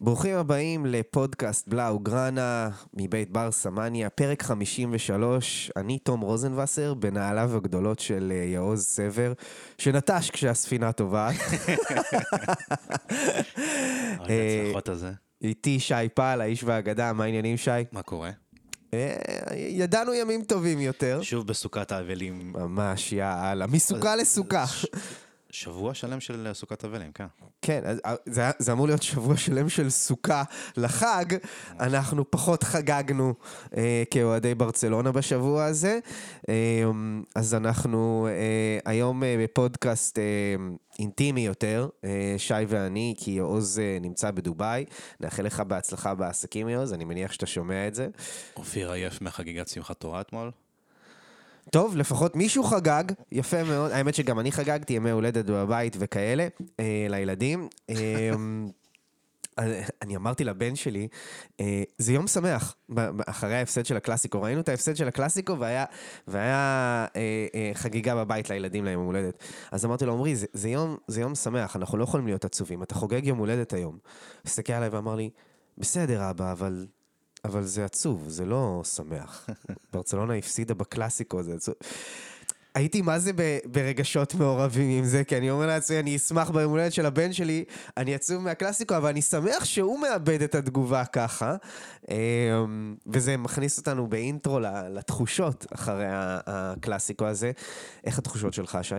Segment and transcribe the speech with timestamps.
[0.00, 5.70] ברוכים הבאים לפודקאסט בלאו גראנה מבית בר סמניה, פרק 53.
[5.76, 9.32] אני תום רוזנבסר, בנעליו הגדולות של אה, יעוז סבר,
[9.78, 11.34] שנטש כשהספינה טובעת.
[14.28, 15.12] אה, ההצלחות הזה.
[15.42, 17.70] איתי שי פעל, האיש והאגדה, מה העניינים שי?
[17.92, 18.30] מה קורה?
[18.94, 19.16] אה,
[19.54, 21.18] ידענו ימים טובים יותר.
[21.22, 24.64] שוב בסוכת האבלים, ממש, יאללה, מסוכה לסוכה.
[25.56, 27.26] שבוע שלם של סוכת אבלים, כן.
[27.62, 30.42] כן, אז, אה, זה, זה אמור להיות שבוע שלם של סוכה
[30.76, 31.24] לחג,
[31.80, 33.34] אנחנו פחות חגגנו
[33.76, 35.98] אה, כאוהדי ברצלונה בשבוע הזה,
[36.48, 36.54] אה,
[37.34, 40.24] אז אנחנו אה, היום אה, בפודקאסט אה,
[40.98, 44.84] אינטימי יותר, אה, שי ואני, כי עוז אה, נמצא בדובאי,
[45.20, 48.08] נאחל לך בהצלחה בעסקים עוז, אני מניח שאתה שומע את זה.
[48.56, 50.50] אופיר עייף מחגיגת שמחת תורה אתמול.
[51.70, 53.90] טוב, לפחות מישהו חגג, יפה מאוד.
[53.90, 56.48] האמת שגם אני חגגתי ימי הולדת בבית וכאלה,
[56.80, 57.68] אה, לילדים.
[57.90, 57.94] אה,
[59.58, 61.08] אה, אני אמרתי לבן שלי,
[61.60, 62.76] אה, זה יום שמח,
[63.26, 64.42] אחרי ההפסד של הקלאסיקו.
[64.42, 65.84] ראינו את ההפסד של הקלאסיקו והיה,
[66.28, 69.44] והיה אה, אה, חגיגה בבית לילדים ליום הולדת.
[69.72, 70.74] אז אמרתי לו, עמרי, זה, זה,
[71.06, 73.98] זה יום שמח, אנחנו לא יכולים להיות עצובים, אתה חוגג יום הולדת היום.
[74.44, 75.30] הסתכל עליי ואמר לי,
[75.78, 76.86] בסדר אבא, אבל
[77.46, 79.48] אבל זה עצוב, זה לא שמח.
[79.92, 81.74] ברצלונה הפסידה בקלאסיקו, זה עצוב.
[82.74, 83.30] הייתי מה זה
[83.64, 87.64] ברגשות מעורבים עם זה, כי אני אומר לעצמי, אני אשמח ביום הולדת של הבן שלי,
[87.96, 91.56] אני עצוב מהקלאסיקו, אבל אני שמח שהוא מאבד את התגובה ככה.
[92.10, 94.60] אמ, וזה מכניס אותנו באינטרו
[94.90, 97.52] לתחושות אחרי הקלאסיקו הזה.
[98.04, 98.94] איך התחושות שלך, שי?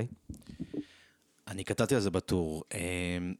[1.48, 2.64] אני כתבתי על זה בטור.
[2.73, 2.80] אה,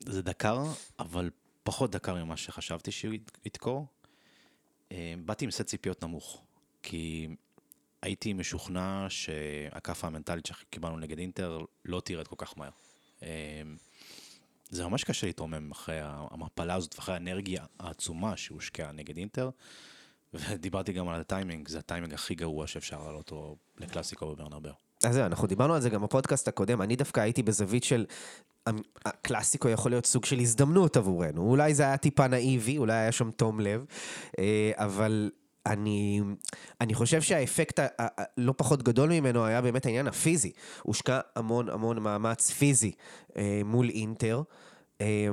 [0.06, 0.64] זה דקר,
[1.00, 1.30] אבל
[1.64, 3.14] פחות דקר ממה שחשבתי שהוא
[3.46, 3.88] ידקור.
[4.92, 6.44] אה, באתי עם סט ציפיות נמוך,
[6.84, 7.28] כי
[8.02, 12.70] הייתי משוכנע שהכאפה המנטלית שקיבלנו נגד אינטר לא תרד כל כך מהר.
[13.24, 13.62] אה,
[14.70, 19.50] זה ממש קשה להתרומם אחרי המפלה הזאת ואחרי האנרגיה העצומה שהושקעה נגד אינטר.
[20.34, 24.72] ודיברתי גם על הטיימינג, זה הטיימינג הכי גרוע שאפשר לעלות אותו לקלאסיקו בברנרבר.
[25.04, 28.06] אז זהו, אנחנו דיברנו על זה גם בפודקאסט הקודם, אני דווקא הייתי בזווית של...
[29.06, 33.32] הקלאסיקו יכול להיות סוג של הזדמנות עבורנו, אולי זה היה טיפה נאיבי, אולי היה שם
[33.32, 33.86] תום לב,
[34.40, 35.32] אה, אבל
[35.66, 36.22] אני,
[36.82, 40.52] אני חושב שהאפקט ה- ה- ה- לא פחות גדול ממנו היה באמת העניין הפיזי.
[40.84, 42.92] הושקע המון המון מאמץ פיזי
[43.38, 44.42] אה, מול אינטר.
[45.02, 45.28] אה,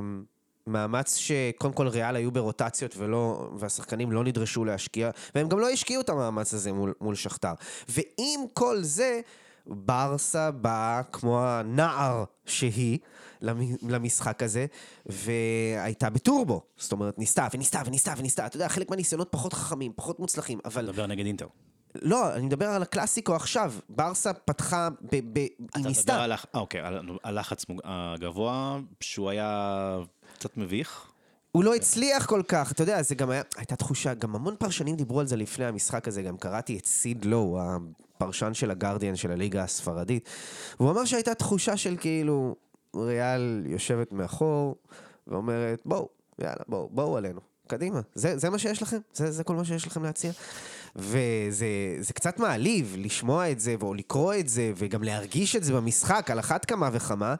[0.67, 6.01] מאמץ שקודם כל ריאל היו ברוטציות ולא, והשחקנים לא נדרשו להשקיע, והם גם לא השקיעו
[6.01, 7.53] את המאמץ הזה מול, מול שכתר.
[7.89, 9.21] ועם כל זה,
[9.67, 12.99] ברסה באה כמו הנער שהיא
[13.41, 13.59] למ-
[13.89, 14.65] למשחק הזה,
[15.05, 16.61] והייתה בטורבו.
[16.77, 18.45] זאת אומרת, ניסתה וניסתה וניסתה וניסתה.
[18.45, 20.83] אתה יודע, חלק מהניסיונות פחות חכמים, פחות מוצלחים, אבל...
[20.83, 21.47] נדבר נגד אינטר.
[22.01, 23.73] לא, אני מדבר על הקלאסיקו עכשיו.
[23.89, 26.15] ברסה פתחה, ב- ב- היא אתה מדבר ניסתה.
[26.15, 29.97] על הלח- אה, אוקיי, על הלחץ מוג- הגבוה, שהוא היה
[30.37, 31.11] קצת מביך.
[31.51, 34.95] הוא לא הצליח כל כך, אתה יודע, זה גם היה, הייתה תחושה, גם המון פרשנים
[34.95, 37.59] דיברו על זה לפני המשחק הזה, גם קראתי את סיד לואו,
[38.15, 40.29] הפרשן של הגרדיאן של הליגה הספרדית,
[40.79, 42.55] והוא אמר שהייתה תחושה של כאילו,
[42.95, 44.75] ריאל יושבת מאחור,
[45.27, 46.09] ואומרת, בואו,
[46.39, 48.97] יאללה, בואו, בואו עלינו, קדימה, זה, זה מה שיש לכם?
[49.13, 50.31] זה, זה כל מה שיש לכם להציע?
[50.95, 51.67] וזה
[51.99, 56.31] זה קצת מעליב לשמוע את זה, או לקרוא את זה, וגם להרגיש את זה במשחק,
[56.31, 57.35] על אחת כמה וכמה.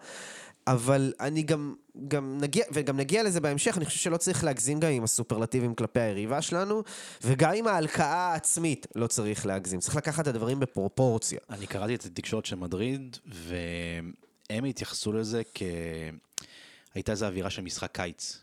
[0.68, 1.74] אבל אני גם,
[2.08, 6.00] גם נגיע, וגם נגיע לזה בהמשך, אני חושב שלא צריך להגזים גם עם הסופרלטיבים כלפי
[6.00, 6.84] היריבה שלנו,
[7.24, 9.80] וגם עם ההלקאה העצמית לא צריך להגזים.
[9.80, 11.40] צריך לקחת את הדברים בפרופורציה.
[11.50, 15.62] אני קראתי את התקשורת של מדריד, והם התייחסו לזה כ...
[16.94, 18.42] הייתה איזו אווירה של משחק קיץ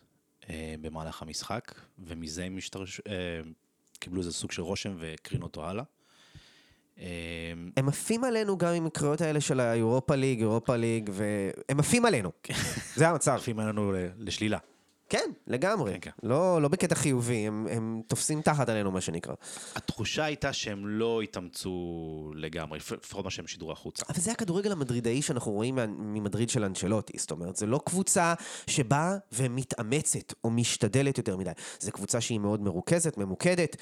[0.50, 3.00] אה, במהלך המשחק, ומזה הם השתרש...
[3.08, 3.14] אה,
[3.98, 5.84] קיבלו איזה סוג של רושם והקרינו אותו הלאה.
[7.02, 7.06] אה,
[7.76, 12.30] הם עפים עלינו גם עם הקריאות האלה של האירופה ליג, אירופה ליג, והם עפים עלינו.
[12.96, 13.32] זה המצב.
[13.32, 14.58] עפים עלינו לשלילה.
[15.08, 15.92] כן, לגמרי.
[15.92, 16.10] כן, כן.
[16.28, 19.34] לא, לא בקטע חיובי, הם, הם תופסים תחת עלינו, מה שנקרא.
[19.76, 21.72] התחושה הייתה שהם לא התאמצו
[22.36, 24.04] לגמרי, לפ- לפחות מה שהם שידרו החוצה.
[24.08, 27.18] אבל זה הכדורגל המדרידאי שאנחנו רואים ממדריד של אנצ'לוטי.
[27.18, 28.34] זאת אומרת, זה לא קבוצה
[28.66, 31.50] שבאה ומתאמצת או משתדלת יותר מדי.
[31.80, 33.76] זו קבוצה שהיא מאוד מרוכזת, ממוקדת.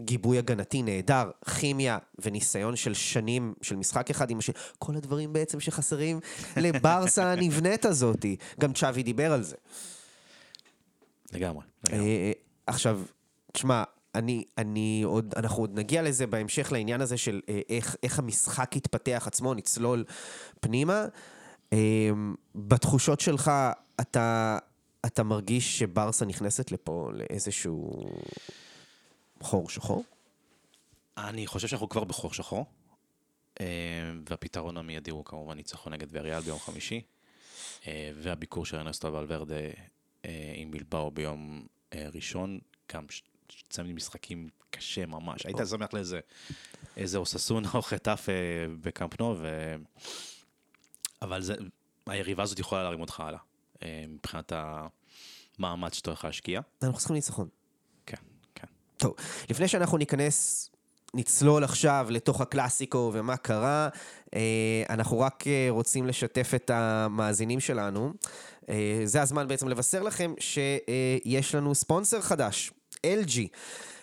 [0.00, 5.60] גיבוי הגנתי נהדר, כימיה וניסיון של שנים של משחק אחד עם השני, כל הדברים בעצם
[5.60, 6.20] שחסרים
[6.56, 8.36] לברסה הנבנית הזאתי.
[8.60, 9.56] גם צ'אבי דיבר על זה.
[11.32, 11.62] לגמרי.
[11.92, 12.08] אה, לגמרי.
[12.08, 12.32] אה,
[12.66, 13.00] עכשיו,
[13.52, 13.82] תשמע,
[14.14, 18.76] אני, אני עוד, אנחנו עוד נגיע לזה בהמשך לעניין הזה של אה, איך, איך המשחק
[18.76, 20.04] התפתח עצמו, נצלול
[20.60, 21.06] פנימה.
[21.72, 22.10] אה,
[22.54, 23.50] בתחושות שלך,
[24.00, 24.58] אתה,
[25.06, 28.06] אתה מרגיש שברסה נכנסת לפה לאיזשהו
[29.40, 30.04] חור שחור?
[31.18, 32.66] אני חושב שאנחנו כבר בחור שחור,
[33.60, 33.66] אה,
[34.28, 37.02] והפתרון המיידי הוא כמובן ניצחון נגד ויאריאל ביום חמישי,
[37.86, 39.54] אה, והביקור של ארנסטו ולוורדה
[40.24, 42.58] אה, עם בלבאו ביום ראשון,
[42.92, 43.06] גם
[43.68, 45.46] צמד משחקים קשה ממש.
[45.46, 46.20] היית שמח לאיזה
[46.96, 48.34] איזה אוססונה או חטף אה,
[48.80, 49.74] בקמפ נו, ו...
[51.22, 51.54] אבל זה,
[52.06, 53.38] היריבה הזאת יכולה להרים אותך הלאה,
[53.82, 54.52] אה, מבחינת
[55.58, 56.60] המאמץ שאתה הולך להשקיע.
[56.82, 57.48] אנחנו צריכים ניצחון.
[58.98, 59.14] טוב,
[59.50, 60.70] לפני שאנחנו ניכנס,
[61.14, 63.88] נצלול עכשיו לתוך הקלאסיקו ומה קרה,
[64.34, 68.12] אה, אנחנו רק אה, רוצים לשתף את המאזינים שלנו.
[68.68, 72.72] אה, זה הזמן בעצם לבשר לכם שיש לנו ספונסר חדש,
[73.06, 73.38] LG.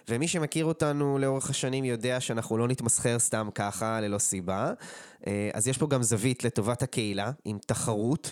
[0.10, 4.74] ומי שמכיר אותנו לאורך השנים יודע שאנחנו לא נתמסחר סתם ככה, ללא סיבה.
[5.54, 8.32] אז יש פה גם זווית לטובת הקהילה, עם תחרות.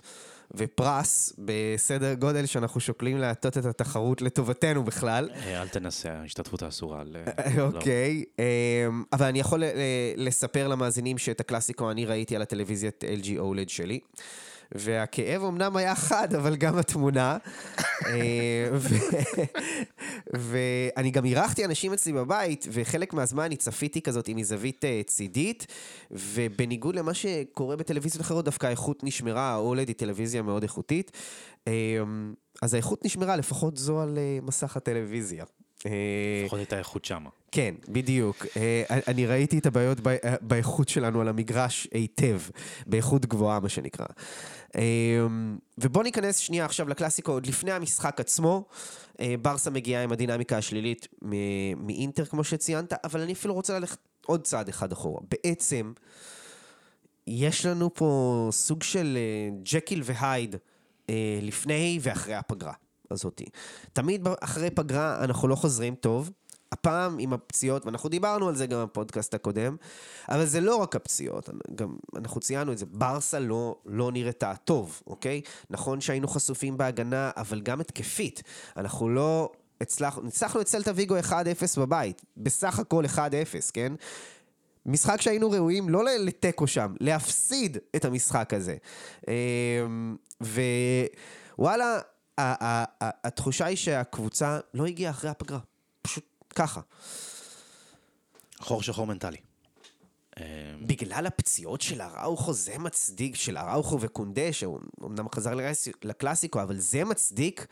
[0.56, 5.30] ופרס בסדר גודל שאנחנו שוקלים להטות את התחרות לטובתנו בכלל.
[5.36, 7.04] אה, אל תנסה, ההשתתפות האסורה.
[7.16, 7.64] אה, לא.
[7.64, 9.70] אוקיי, אמ, אבל אני יכול אה,
[10.18, 14.00] לספר למאזינים שאת הקלאסיקו אני ראיתי על הטלוויזיית LG OLED שלי.
[14.72, 17.38] והכאב אמנם היה חד, אבל גם התמונה.
[18.06, 18.70] אה,
[20.34, 25.66] ואני גם אירחתי אנשים אצלי בבית, וחלק מהזמן אני צפיתי כזאת מזווית אה, צידית,
[26.12, 31.12] ובניגוד למה שקורה בטלוויזיות אחרות, דווקא האיכות נשמרה, ה-OLED היא טלוויזיה מאוד איכותית.
[31.68, 31.74] אה,
[32.62, 35.46] אז האיכות נשמרה, לפחות זו על מסך הטלוויזיה.
[35.86, 35.92] אה,
[36.44, 37.30] לפחות הייתה איכות שמה.
[37.52, 38.46] כן, בדיוק.
[38.58, 42.42] אה, אני ראיתי את הבעיות אה, באיכות שלנו על המגרש היטב,
[42.88, 44.06] באיכות גבוהה, מה שנקרא.
[45.78, 48.66] ובואו ניכנס שנייה עכשיו לקלאסיקו, עוד לפני המשחק עצמו.
[49.42, 51.08] ברסה מגיעה עם הדינמיקה השלילית
[51.78, 55.22] מאינטר, כמו שציינת, אבל אני אפילו רוצה ללכת עוד צעד אחד אחורה.
[55.32, 55.94] בעצם,
[57.28, 59.18] יש לנו פה סוג של
[59.74, 60.56] ג'קיל והייד
[61.42, 62.74] לפני ואחרי הפגרה
[63.14, 63.46] הזאתי.
[63.94, 66.32] תמיד אחרי פגרה אנחנו לא חוזרים טוב.
[66.74, 69.76] הפעם עם הפציעות, ואנחנו דיברנו על זה גם בפודקאסט הקודם,
[70.30, 75.02] אבל זה לא רק הפציעות, גם אנחנו ציינו את זה, ברסה לא, לא נראתה טוב,
[75.08, 75.42] אוקיי?
[75.70, 78.44] נכון שהיינו חשופים בהגנה, אבל גם התקפית.
[78.78, 79.52] אנחנו לא
[79.82, 81.34] הצלחנו, ניצחנו את סלטה ויגו 1-0
[81.80, 83.18] בבית, בסך הכל 1-0,
[83.74, 83.94] כן?
[84.86, 88.76] משחק שהיינו ראויים לא לתיקו שם, להפסיד את המשחק הזה.
[89.28, 90.16] אמ,
[91.58, 92.00] ווואלה,
[92.38, 95.60] התחושה היא שהקבוצה לא הגיעה אחרי הפגרה.
[96.02, 96.24] פשוט
[96.56, 96.82] ככה.
[98.60, 99.38] חור שחור מנטלי.
[100.38, 100.44] אה,
[100.82, 106.78] בגלל הפציעות של אראוכו, זה מצדיק, של אראוכו וקונדה, שהוא אמנם חזר לקלאס- לקלאסיקו, אבל
[106.78, 107.66] זה מצדיק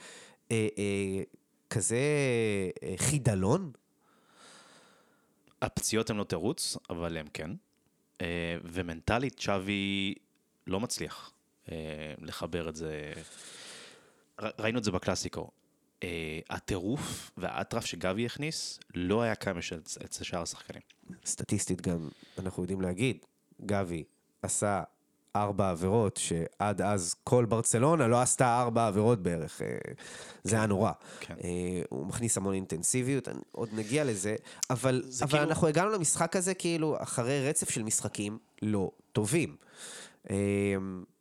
[0.51, 1.23] אה, אה,
[1.69, 1.99] כזה
[2.83, 3.71] אה, חידלון?
[5.61, 7.51] הפציעות הן לא תירוץ, אבל הם כן.
[8.21, 8.27] אה,
[8.63, 10.13] ומנטלית שווי
[10.67, 11.31] לא מצליח
[11.71, 11.75] אה,
[12.21, 13.13] לחבר את זה.
[14.59, 15.51] ראינו את זה בקלאסיקו.
[16.03, 19.57] אה, הטירוף והאטרף שגבי הכניס לא היה קיים
[20.05, 20.81] אצל שאר השחקנים.
[21.25, 22.09] סטטיסטית גם,
[22.39, 23.17] אנחנו יודעים להגיד,
[23.65, 24.03] גבי
[24.41, 24.83] עשה
[25.35, 29.61] ארבע עבירות, שעד אז כל ברצלונה לא עשתה ארבע עבירות בערך.
[29.61, 29.67] אה,
[30.43, 30.91] זה היה נורא.
[31.19, 31.35] כן.
[31.43, 31.49] אה,
[31.89, 34.35] הוא מכניס המון אינטנסיביות, עוד נגיע לזה,
[34.69, 39.55] אבל, אבל כאילו- אנחנו הגענו למשחק הזה כאילו אחרי רצף של משחקים לא טובים.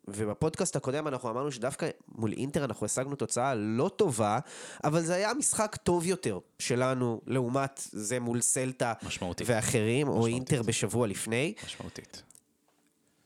[0.09, 4.39] ובפודקאסט הקודם אנחנו אמרנו שדווקא מול אינטר אנחנו השגנו תוצאה לא טובה,
[4.85, 9.47] אבל זה היה משחק טוב יותר שלנו לעומת זה מול סלטה משמעותית.
[9.51, 10.35] ואחרים, או משמעותית.
[10.35, 11.55] אינטר בשבוע לפני.
[11.65, 12.23] משמעותית.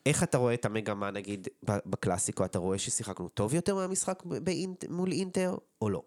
[0.07, 2.45] איך אתה רואה את המגמה, נגיד, בקלאסיקו?
[2.45, 6.03] אתה רואה ששיחקנו טוב יותר מהמשחק באינט, מול אינטר, או לא?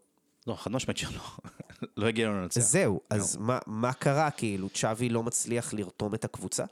[0.48, 1.22] לא, חד משמעית שלא.
[1.98, 2.62] לא הגיע לנו לנצח.
[2.62, 4.32] זהו, אז מה, מה קרה?
[4.32, 6.66] כאילו, צ'אבי לא מצליח לרתום את הקבוצה?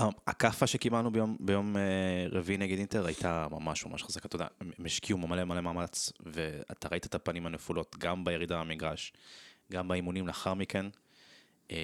[0.00, 4.46] אמ, הכאפה שקיבלנו ביום, ביום אה, רביעי נגד אינטר הייתה ממש ממש חזקה, אתה יודע,
[4.60, 9.12] הם השקיעו מלא מלא מאמץ, ואתה ראית את הפנים הנפולות גם בירידה מהמגרש,
[9.72, 10.86] גם באימונים לאחר מכן.
[11.70, 11.76] אמ,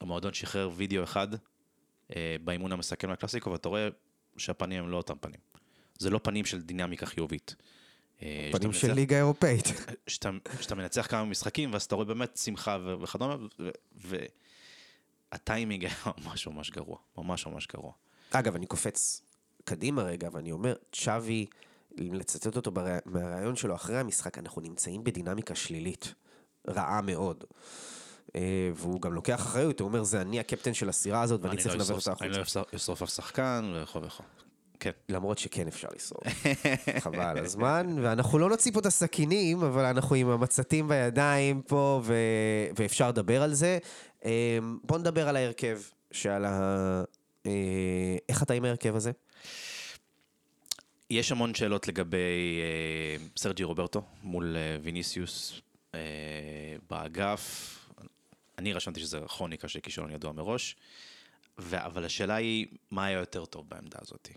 [0.00, 1.28] המועדון שחרר וידאו אחד
[2.16, 3.88] אה, באימון המסכם לקלאסיקו, ואתה רואה
[4.36, 5.40] שהפנים הם לא אותם פנים.
[5.98, 7.54] זה לא פנים של דינמיקה חיובית.
[8.22, 9.64] אה, פנים של ליגה אירופאית.
[10.06, 13.36] שאתה, מנצח כמה משחקים, ואז אתה רואה באמת שמחה וכדומה,
[15.32, 17.92] והטיימינג היה ממש ממש גרוע, ממש ממש גרוע.
[18.30, 19.22] אגב, אני קופץ
[19.64, 21.46] קדימה רגע, ואני אומר, צ'אבי,
[22.00, 26.14] אם לצטט אותו ברע- מהרעיון שלו אחרי המשחק, אנחנו נמצאים בדינמיקה שלילית,
[26.68, 27.44] רעה מאוד.
[28.36, 28.40] אה,
[28.74, 31.80] והוא גם לוקח אחריות, הוא אומר, זה אני הקפטן של הסירה הזאת, ואני אני צריך
[31.80, 32.62] אשרוף- אותה אני לא החוצה.
[32.76, 34.22] אשרוף- אף שחקן, וכו' וכו'.
[34.80, 34.90] כן.
[35.08, 36.24] למרות שכן אפשר לשרוף.
[37.04, 42.14] חבל הזמן, ואנחנו לא נוציא פה את הסכינים, אבל אנחנו עם המצתים בידיים פה, ו...
[42.76, 43.78] ואפשר לדבר על זה.
[44.24, 45.80] אה, בוא נדבר על ההרכב,
[46.12, 47.04] שעל ה...
[47.46, 49.10] אה, איך אתה עם ההרכב הזה?
[51.10, 55.60] יש המון שאלות לגבי אה, סרג'י רוברטו מול אה, ויניסיוס
[56.90, 57.78] באגף.
[58.58, 60.76] אני רשמתי שזה כרוניקה של כישלון ידוע מראש,
[61.72, 64.28] אבל השאלה היא, מה היה יותר טוב בעמדה הזאת?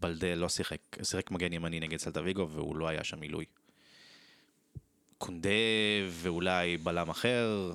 [0.00, 3.44] בלדה לא שיחק, שיחק מגן ימני נגד סלטה ויגו והוא לא היה שם עילוי.
[5.18, 5.48] קונדה
[6.10, 7.72] ואולי בלם אחר,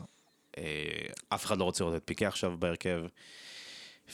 [1.29, 3.01] אף אחד לא רוצה לראות את פיקה עכשיו בהרכב.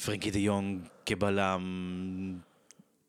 [0.05, 1.62] פרנקי דה יונג כבלם,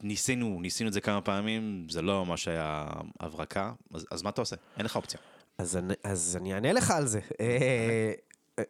[0.02, 2.86] ניסינו, ניסינו את זה כמה פעמים, זה לא ממש היה
[3.20, 4.56] הברקה, אז, אז מה אתה עושה?
[4.76, 5.20] אין לך אופציה.
[5.58, 7.20] אז אני, אז אני אענה לך על זה.
[7.40, 8.12] אה,
[8.58, 8.64] אה,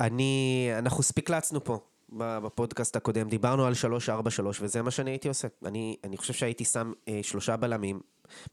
[0.00, 1.80] אני, אנחנו ספיקלצנו פה
[2.12, 3.72] בפודקאסט הקודם, דיברנו על
[4.08, 5.48] 3-4-3, וזה מה שאני הייתי עושה.
[5.64, 8.00] אני, אני חושב שהייתי שם אה, שלושה בלמים,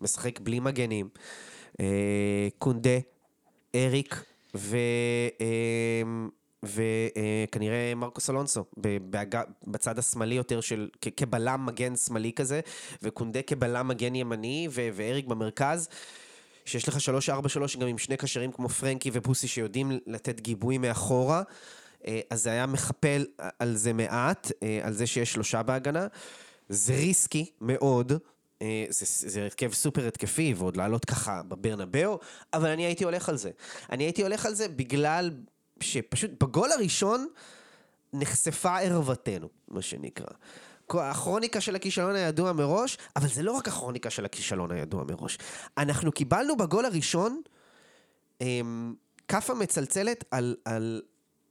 [0.01, 1.09] משחק בלי מגנים,
[1.79, 2.99] אה, קונדה,
[3.75, 4.13] אריק.
[4.13, 4.19] אה,
[6.63, 8.65] וכנראה מרקוס אלונסו,
[9.68, 12.62] בצד השמאלי יותר של, כבלם מגן שמאלי כזה,
[13.03, 15.89] וקונדה כבלם מגן ימני, ואריק במרכז.
[16.65, 21.41] שיש לך 3-4-3 גם עם שני קשרים כמו פרנקי ובוסי שיודעים לתת גיבוי מאחורה,
[22.08, 23.25] אה, אז זה היה מכפל
[23.60, 26.08] על זה מעט, אה, על זה שיש שלושה בהגנה.
[26.70, 28.18] זה ריסקי מאוד, אה,
[28.89, 32.19] זה, זה הרכב סופר התקפי, ועוד לעלות ככה בברנבאו,
[32.53, 33.51] אבל אני הייתי הולך על זה.
[33.91, 35.31] אני הייתי הולך על זה בגלל
[35.79, 37.27] שפשוט בגול הראשון
[38.13, 40.33] נחשפה ערוותנו, מה שנקרא.
[40.89, 45.37] הכרוניקה של הכישלון הידוע מראש, אבל זה לא רק הכרוניקה של הכישלון הידוע מראש.
[45.77, 47.41] אנחנו קיבלנו בגול הראשון
[48.41, 48.93] אמ,
[49.27, 51.01] כאפה מצלצלת על, על,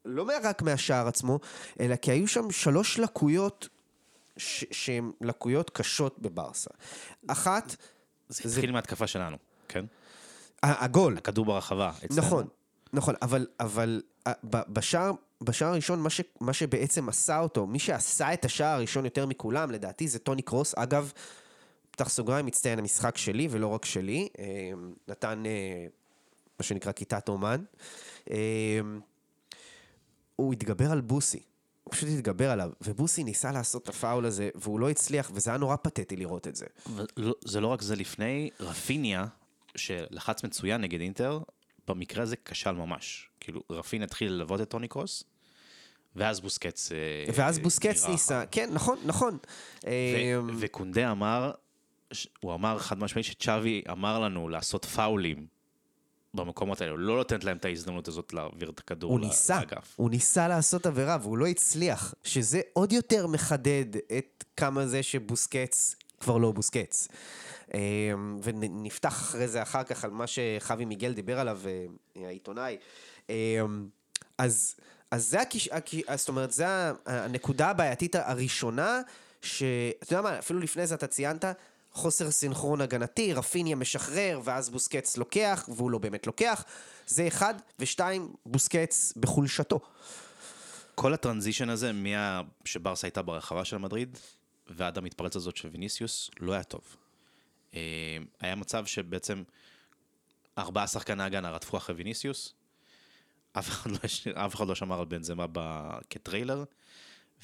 [0.04, 1.40] לא רק מהשער עצמו,
[1.80, 3.68] אלא כי היו שם שלוש לקויות
[4.38, 6.70] שהן לקויות קשות בברסה.
[7.26, 7.76] אחת...
[8.28, 9.36] זה התחיל מהתקפה שלנו,
[9.68, 9.84] כן?
[10.62, 11.16] הגול.
[11.16, 11.92] הכדור ברחבה.
[12.04, 12.26] אצלנו.
[12.26, 12.46] נכון,
[12.92, 14.02] נכון, אבל, אבל
[14.52, 19.26] בשער, בשער הראשון, מה, ש, מה שבעצם עשה אותו, מי שעשה את השער הראשון יותר
[19.26, 20.74] מכולם, לדעתי, זה טוני קרוס.
[20.74, 21.12] אגב,
[21.90, 24.28] פתח סוגריים, מצטיין המשחק שלי, ולא רק שלי.
[24.38, 24.44] אה,
[25.08, 25.86] נתן, אה,
[26.58, 27.64] מה שנקרא, כיתת אומן.
[28.30, 28.80] אה,
[30.36, 31.42] הוא התגבר על בוסי.
[31.88, 35.58] הוא פשוט התגבר עליו, ובוסי ניסה לעשות את הפאול הזה, והוא לא הצליח, וזה היה
[35.58, 36.66] נורא פתטי לראות את זה.
[37.16, 39.26] לא, זה לא רק זה לפני, רפיניה,
[39.76, 41.40] שלחץ מצוין נגד אינטר,
[41.88, 43.28] במקרה הזה כשל ממש.
[43.40, 45.24] כאילו, רפין התחיל ללוות את טוני קרוס,
[46.16, 46.92] ואז בוסקץ...
[46.92, 49.38] אה, ואז בוסקץ ניסה, כן, נכון, נכון.
[49.86, 51.52] אה, וקונדה אמר,
[52.40, 55.46] הוא אמר חד משמעית שצ'אבי אמר לנו לעשות פאולים
[56.34, 59.94] במקומות האלה, הוא לא נותנת להם את ההזדמנות הזאת להעביר את הכדור הוא ניסה, לאגף.
[59.96, 65.96] הוא ניסה לעשות עבירה והוא לא הצליח, שזה עוד יותר מחדד את כמה זה שבוסקץ
[66.20, 67.08] כבר לא בוסקץ.
[67.74, 72.76] אמ, ונפתח אחרי זה אחר כך על מה שחווי מיגל דיבר עליו, אה, העיתונאי.
[73.30, 73.34] אמ,
[74.38, 74.74] אז,
[75.10, 75.68] אז זה, הכיש,
[76.14, 76.66] זאת אומרת, זה
[77.06, 79.00] הנקודה הבעייתית הראשונה,
[79.42, 81.44] שאתה יודע מה, אפילו לפני זה אתה ציינת,
[81.92, 86.64] חוסר סינכרון הגנתי, רפיניה משחרר, ואז בוסקץ לוקח, והוא לא באמת לוקח.
[87.06, 89.80] זה אחד, ושתיים, בוסקץ בחולשתו.
[90.94, 92.42] כל הטרנזישן הזה, מה...
[92.64, 94.18] שברסה הייתה ברחבה של מדריד,
[94.66, 96.96] ועד המתפרץ הזאת של ויניסיוס, לא היה טוב.
[97.74, 97.80] אה,
[98.40, 99.42] היה מצב שבעצם
[100.58, 102.54] ארבעה שחקני הגנה רדפו אחרי ויניסיוס,
[103.52, 103.98] אף אחד לא,
[104.46, 105.88] אף אחד לא שמר על בנזמה ב...
[106.10, 106.64] כטריילר,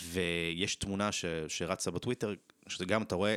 [0.02, 1.24] ויש תמונה ש...
[1.48, 2.34] שרצה בטוויטר,
[2.68, 3.36] שגם אתה רואה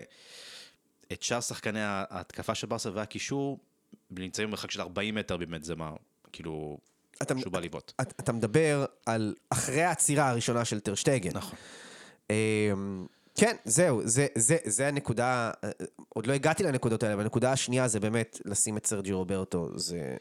[1.14, 3.60] את שאר שחקני ההתקפה של ברסה והקישור
[4.12, 5.92] נמצאים במרחק של 40 מטר מבנזמה,
[6.32, 6.78] כאילו,
[7.22, 7.94] אתה, שהוא בא לבעוט.
[8.02, 11.32] אתה, אתה מדבר על אחרי העצירה הראשונה של טרשטייגן.
[11.34, 11.58] נכון.
[12.30, 13.06] אמ,
[13.40, 15.52] כן, זהו, זה, זה, זה הנקודה,
[16.10, 20.18] עוד לא הגעתי לנקודות האלה, אבל הנקודה השנייה זה באמת לשים את סרג'י רוברטו, זה,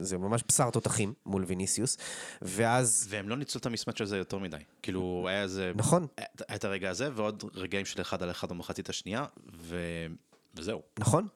[0.00, 1.98] זה ממש בשר תותחים מול ויניסיוס,
[2.42, 3.06] ואז...
[3.10, 4.56] והם לא ניצלו את המסמט של זה יותר מדי.
[4.82, 5.72] כאילו, היה איזה...
[5.74, 6.06] נכון.
[6.48, 9.24] היה את הרגע הזה, ועוד רגעים של אחד על אחד במחצית השנייה,
[9.56, 9.76] ו...
[10.56, 10.82] וזהו.
[10.98, 11.28] נכון,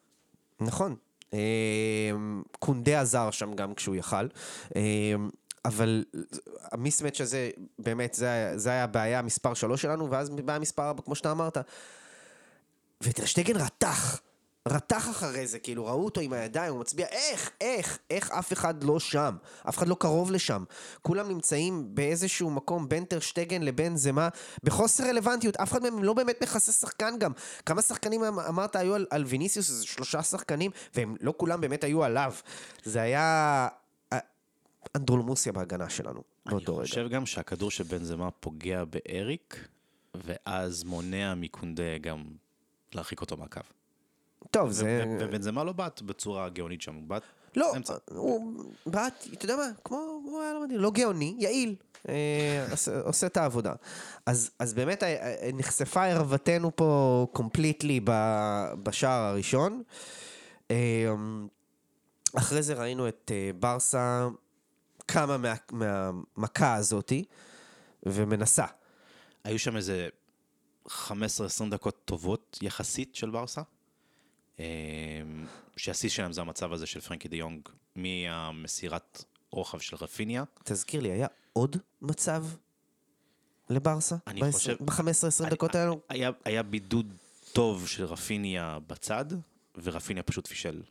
[0.61, 0.97] נכון.
[1.33, 4.27] אמ, קונדה עזר שם גם כשהוא יכל.
[4.77, 5.31] אמ,
[5.65, 6.05] אבל
[6.73, 11.15] המיסמץ' הזה, באמת, זה, זה היה הבעיה מספר שלוש שלנו, ואז בעיה מספר ארבע, כמו
[11.15, 11.59] שאתה אמרת.
[13.03, 14.21] וטרשטגן רתח,
[14.69, 18.85] רתח אחרי זה, כאילו, ראו אותו עם הידיים, הוא מצביע, איך, איך, איך אף אחד
[18.85, 19.37] לא שם,
[19.69, 20.65] אף אחד לא קרוב לשם.
[21.03, 24.29] כולם נמצאים באיזשהו מקום בין טרשטגן לבין זה מה,
[24.65, 27.33] בחוסר רלוונטיות, אף אחד מהם לא באמת מכסה שחקן גם.
[27.67, 32.05] כמה שחקנים אמ-, אמרת היו על, על ויניסיוס, שלושה שחקנים, והם לא כולם באמת היו
[32.05, 32.35] עליו.
[32.85, 33.69] זה היה...
[34.97, 36.81] אנדרולמוסיה בהגנה שלנו באותו רגע.
[36.81, 39.69] אני חושב גם שהכדור של בנזמה פוגע באריק,
[40.15, 42.25] ואז מונע מקונדה גם
[42.93, 43.61] להרחיק אותו מהקו.
[44.51, 45.05] טוב, זה...
[45.21, 47.23] ובנזמה לא בעט בצורה גאונית שם, הוא בעט
[47.57, 47.73] לא.
[48.09, 51.75] הוא בעט, אתה יודע מה, כמו, הוא היה לא מדהים, לא גאוני, יעיל.
[52.09, 52.67] אה,
[53.05, 53.73] עושה את העבודה.
[54.27, 58.01] אז, באמת אה, אה, נחשפה ערוותנו פה קומפליטלי
[58.83, 59.83] בשער הראשון.
[62.35, 64.29] אחרי זה ראינו את ברסה
[65.07, 67.25] קמה מה, מהמכה הזאתי
[68.03, 68.65] ומנסה.
[69.45, 70.09] היו שם איזה
[70.89, 70.91] 15-20
[71.71, 73.63] דקות טובות יחסית של ברסה.
[74.61, 74.65] אה,
[75.77, 80.45] שהשיא שלהם זה המצב הזה של פרנקי דה יונג מהמסירת רוחב של רפיניה.
[80.65, 82.45] תזכיר לי, היה עוד מצב
[83.71, 84.17] לברסה?
[84.27, 85.01] אני ב- חושב- ב-15-20
[85.41, 86.01] אני- דקות האלו?
[86.09, 87.13] היה, היה בידוד
[87.53, 89.25] טוב של רפיניה בצד,
[89.83, 90.83] ורפיניה פשוט פישל.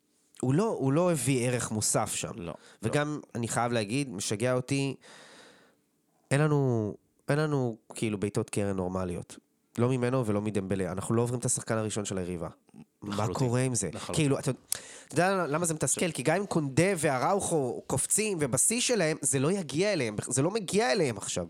[0.41, 2.31] הוא לא, הוא לא הביא ערך מוסף שם.
[2.37, 2.53] לא.
[2.83, 4.95] וגם, אני חייב להגיד, משגע אותי,
[6.31, 6.93] אין לנו,
[7.29, 9.37] אין לנו כאילו בעיטות קרן נורמליות.
[9.77, 10.91] לא ממנו ולא מדמבלה.
[10.91, 12.49] אנחנו לא עוברים את השחקן הראשון של היריבה.
[13.01, 13.27] מה.
[13.33, 13.89] קורה עם זה?
[13.93, 14.15] לחלוטין.
[14.15, 14.51] כאילו, אתה
[15.11, 16.11] יודע למה זה מתסכל?
[16.11, 20.91] כי גם אם קונדה והראוכו קופצים ובשיא שלהם, זה לא יגיע אליהם, זה לא מגיע
[20.91, 21.45] אליהם עכשיו.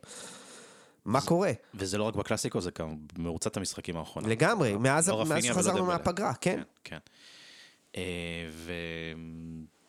[1.06, 1.52] מה קורה?
[1.74, 4.28] וזה לא רק בקלאסיקו, זה גם במרוצת המשחקים האחרונה.
[4.28, 5.24] לגמרי, לא- מאז לא
[5.74, 5.82] דמבלה.
[5.98, 6.62] מהפגרה, כן.
[6.84, 6.98] כן.
[7.98, 8.02] אה,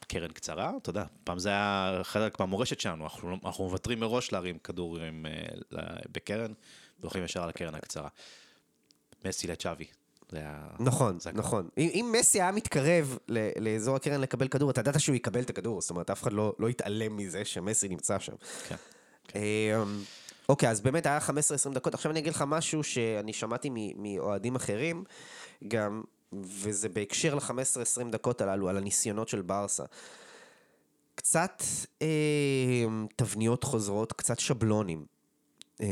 [0.05, 4.33] וקרן קצרה, אתה יודע, פעם זה היה חלק מהמורשת שלנו, אנחנו, לא- אנחנו מוותרים מראש
[4.33, 6.53] להרים כדורים אה, בקרן,
[7.01, 8.09] והולכים ישר על הקרן הקצרה.
[9.25, 9.87] מסי לצ'אבי.
[10.31, 10.67] זה היה...
[10.81, 11.31] נכון, זה.
[11.33, 11.69] נכון.
[11.79, 15.51] אם, אם מסי היה מתקרב ל- לאזור הקרן לקבל כדור, אתה ידעת שהוא יקבל את
[15.51, 18.33] הכדור, זאת אומרת, אף אחד לא, לא יתעלם מזה שמסי נמצא שם.
[18.69, 18.77] כן.
[19.35, 20.03] אמ,
[20.49, 21.31] אוקיי, אז באמת היה 15-20
[21.75, 21.95] דקות.
[21.95, 25.05] עכשיו אני אגיד לך משהו שאני שמעתי מאוהדים אחרים,
[25.69, 26.03] גם,
[26.33, 29.85] וזה בהקשר ל-15-20 דקות הללו, על הניסיונות של ברסה.
[31.15, 31.63] קצת
[32.03, 32.85] אה,
[33.17, 35.18] תבניות חוזרות, קצת שבלונים.
[35.81, 35.87] אה,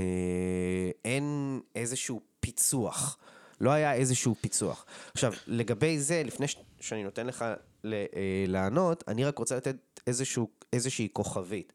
[1.04, 3.18] אין איזשהו פיצוח.
[3.60, 4.86] לא היה איזשהו פיצוח.
[5.12, 7.44] עכשיו, לגבי זה, לפני ש- שאני נותן לך
[7.84, 8.04] ל- אה,
[8.48, 9.76] לענות, אני רק רוצה לתת
[10.06, 11.72] איזשהו, איזושהי כוכבית.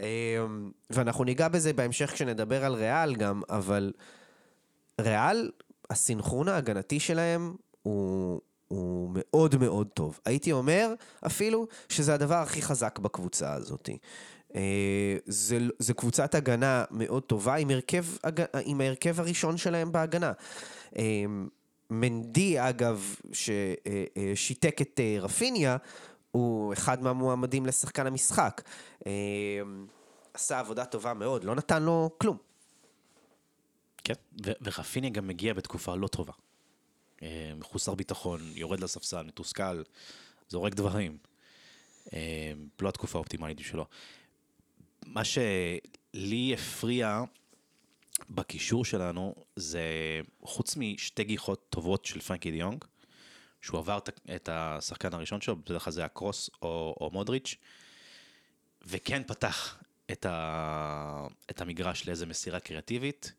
[0.00, 0.06] אה,
[0.90, 3.92] ואנחנו ניגע בזה בהמשך כשנדבר על ריאל גם, אבל
[5.00, 5.50] ריאל,
[5.90, 10.20] הסינכרון ההגנתי שלהם הוא, הוא מאוד מאוד טוב.
[10.24, 10.94] הייתי אומר
[11.26, 13.88] אפילו שזה הדבר הכי חזק בקבוצה הזאת.
[14.56, 18.04] אה, זה, זה קבוצת הגנה מאוד טובה עם הרכב,
[18.64, 20.32] עם ההרכב הראשון שלהם בהגנה.
[20.96, 21.24] אה,
[21.90, 25.76] מנדי, אגב, ששיתק את אה, רפיניה,
[26.30, 28.62] הוא אחד מהמועמדים לשחקן המשחק.
[30.34, 32.36] עשה עבודה טובה מאוד, לא נתן לו כלום.
[34.04, 34.14] כן,
[34.62, 36.32] ורפיניה גם מגיע בתקופה לא טובה.
[37.56, 39.82] מחוסר ביטחון, יורד לספסל, מתוסכל,
[40.48, 41.18] זורק דברים.
[42.80, 43.86] לא התקופה האופטימלית שלו.
[45.12, 47.22] מה שלי הפריע
[48.30, 49.82] בקישור שלנו זה,
[50.42, 52.84] חוץ משתי גיחות טובות של פרנקי דיונג,
[53.60, 53.98] שהוא עבר
[54.34, 57.54] את- השחקן הראשון שלו, בדרך כלל זה היה קרוס או, או מודריץ',
[58.86, 59.78] וכן פתח
[60.12, 63.32] את, ה, את המגרש לאיזה מסירה קריאטיבית.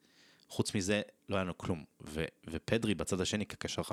[0.47, 1.83] חוץ מזה, לא היה לנו כלום.
[2.01, 3.85] ו, ופדרי בצד השני, כקשר 50-50,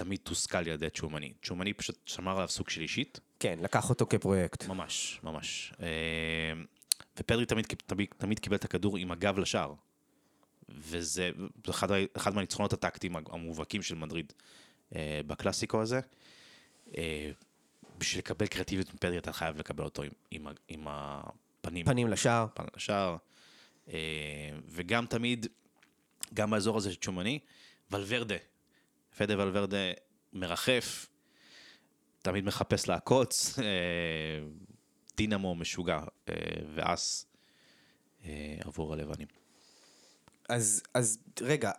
[0.00, 1.32] תמיד תוסכל על ידי צ'ומני.
[1.42, 4.66] צ'ומני פשוט שמר עליו סוג של אישית, כן, לקח אותו כפרויקט.
[4.66, 5.72] ממש, ממש.
[5.82, 5.86] אה,
[7.18, 9.74] ופדרי תמיד, תמיד, תמיד קיבל את הכדור עם הגב לשער.
[10.68, 11.30] וזה
[11.70, 14.32] אחד, אחד מהניצחונות הטקטיים המובהקים של מדריד
[14.94, 16.00] אה, בקלאסיקו הזה.
[16.96, 17.30] אה,
[17.98, 22.46] בשביל לקבל קריאטיביות מפדרי אתה חייב לקבל אותו עם, עם, עם הפנים פנים לשער.
[22.54, 23.16] פן לשער.
[24.68, 25.46] וגם תמיד,
[26.34, 27.38] גם באזור הזה של צ'ומני,
[27.90, 28.36] ולוורדה.
[29.20, 29.76] פדה ולוורדה
[30.32, 31.06] מרחף,
[32.22, 33.64] תמיד מחפש לעקוץ, אה,
[35.16, 36.34] דינמו משוגע אה,
[36.74, 37.26] ואס
[38.24, 39.26] אה, עבור הלבנים.
[40.48, 41.70] אז, אז רגע,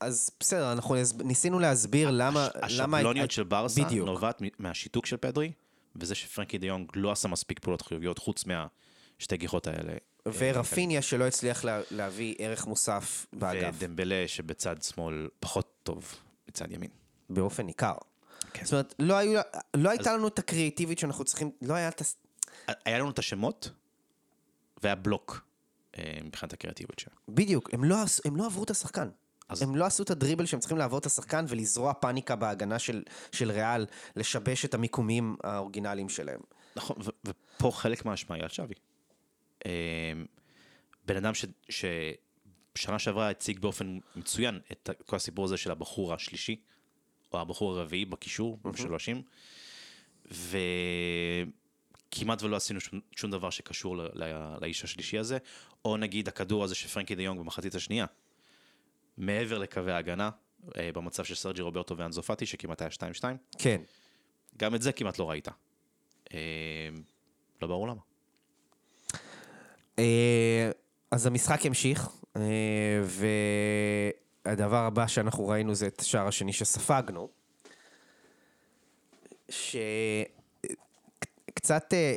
[0.00, 2.48] אז בסדר, אנחנו ניסינו להסביר למה...
[2.70, 2.98] למה...
[2.98, 4.06] השבלוניות של ברסה בדיוק.
[4.06, 5.52] נובעת מהשיתוק של פדרי,
[5.96, 9.92] וזה שפרנקי דה יונג לא עשה מספיק פעולות חיוביות חוץ מהשתי גיחות האלה.
[10.26, 16.14] ורפיניה שלא הצליח לה, להביא ערך מוסף באגף, ודמבלה שבצד שמאל פחות טוב
[16.52, 16.90] מצד ימין.
[17.30, 17.94] באופן ניכר.
[18.52, 18.64] כן.
[18.64, 19.40] זאת אומרת, לא, היו,
[19.76, 22.04] לא הייתה לנו את הקריאטיבית שאנחנו צריכים, לא היה את ה...
[22.84, 23.70] היה לנו את השמות,
[24.82, 25.44] והיה בלוק
[25.98, 27.16] אה, מבחינת הקריאטיביות שלהם.
[27.28, 29.08] בדיוק, הם לא, הם לא עברו את השחקן.
[29.48, 33.02] אז- הם לא עשו את הדריבל שהם צריכים לעבור את השחקן ולזרוע פאניקה בהגנה של,
[33.32, 33.86] של ריאל,
[34.16, 36.40] לשבש את המיקומים האורגינליים שלהם.
[36.76, 37.10] נכון, ו-
[37.56, 38.74] ופה חלק מהאשמה היא על שווי.
[39.66, 40.12] אה,
[41.06, 41.44] בן אדם ש-
[42.74, 46.56] ששנה שעברה הציג באופן מצוין את כל הסיפור הזה של הבחור השלישי,
[47.32, 49.22] או הבחור הרביעי בקישור, במשולשים,
[52.10, 55.38] וכמעט ולא עשינו שום, שום דבר שקשור ל- ל- לאיש השלישי הזה,
[55.84, 58.06] או נגיד הכדור הזה של פרנקי דה יונג במחצית השנייה,
[59.16, 60.30] מעבר לקווי ההגנה,
[60.78, 63.24] אה, במצב של סרג'י רוברטו ואנזופטי, שכמעט היה 2-2,
[63.58, 63.82] כן.
[64.56, 65.48] גם את זה כמעט לא ראית.
[66.34, 66.38] אה,
[67.62, 68.00] לא ברור למה.
[69.98, 70.70] אה,
[71.10, 72.08] אז המשחק המשיך,
[74.44, 77.28] והדבר הבא שאנחנו ראינו זה את השער השני שספגנו.
[79.48, 79.84] שקצת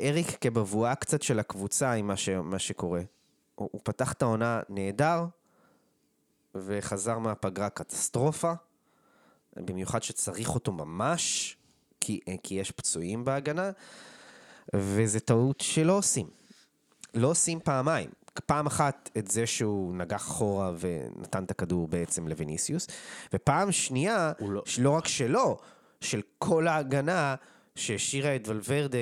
[0.04, 2.30] אריק כבבואה קצת של הקבוצה עם מה, ש...
[2.30, 3.01] מה שקורה.
[3.56, 5.25] הוא, הוא פתח את העונה נהדר,
[6.56, 8.54] וחזר מהפגרה קטסטרופה,
[9.56, 11.58] במיוחד שצריך אותו ממש,
[11.99, 13.71] כי, אה, כי יש פצועים בהגנה,
[14.75, 16.28] וזה טעות שלא עושים.
[17.13, 18.10] לא עושים פעמיים.
[18.39, 22.88] פעם אחת את זה שהוא נגח אחורה ונתן את הכדור בעצם לוויניסיוס,
[23.34, 25.58] ופעם שנייה, הוא לא- לא רק שלו,
[26.02, 27.36] של כל ההגנה
[27.76, 28.98] שהשאירה את ולוורדה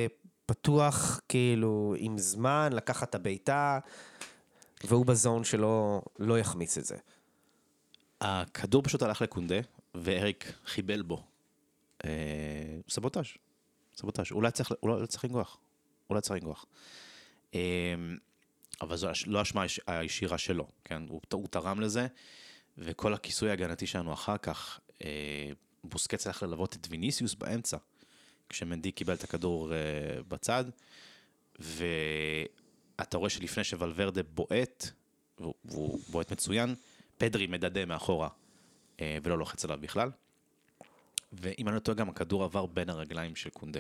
[0.46, 3.80] פתוח כאילו עם זמן לקחת את הבעיטה,
[4.84, 6.96] והוא בזון שלו לא יחמיץ את זה.
[8.22, 9.56] הכדור פשוט הלך לקונדה,
[9.96, 11.24] ואריק חיבל בו.
[12.06, 12.10] אה,
[12.90, 13.26] סבוטאז',
[13.96, 14.26] סבוטאז'.
[14.32, 15.58] אולי צריך, אולי צריך לנגוח.
[16.10, 16.66] אולי צריך לנגוח.
[17.56, 17.60] אה,
[18.82, 21.04] אבל זו לא אשמה היש- הישירה שלו, כן?
[21.10, 22.08] הוא, הוא תרם לזה,
[22.78, 25.52] וכל הכיסוי ההגנתי שלנו אחר כך, אה,
[25.84, 27.78] בוסקץ הלך ללוות את ויניסיוס באמצע,
[28.50, 29.78] כשמנדי קיבל את הכדור אה,
[30.28, 30.66] בצד,
[31.60, 34.90] ואתה רואה שלפני שוולברדה בועט,
[35.40, 36.76] והוא, בועט מצוין,
[37.18, 38.30] פדרי מדדה מאחורה,
[39.00, 40.12] אה, ולא לוחץ עליו בכלל.
[41.34, 43.80] ואם אני לא טועה, גם הכדור עבר בין הרגליים של קונדה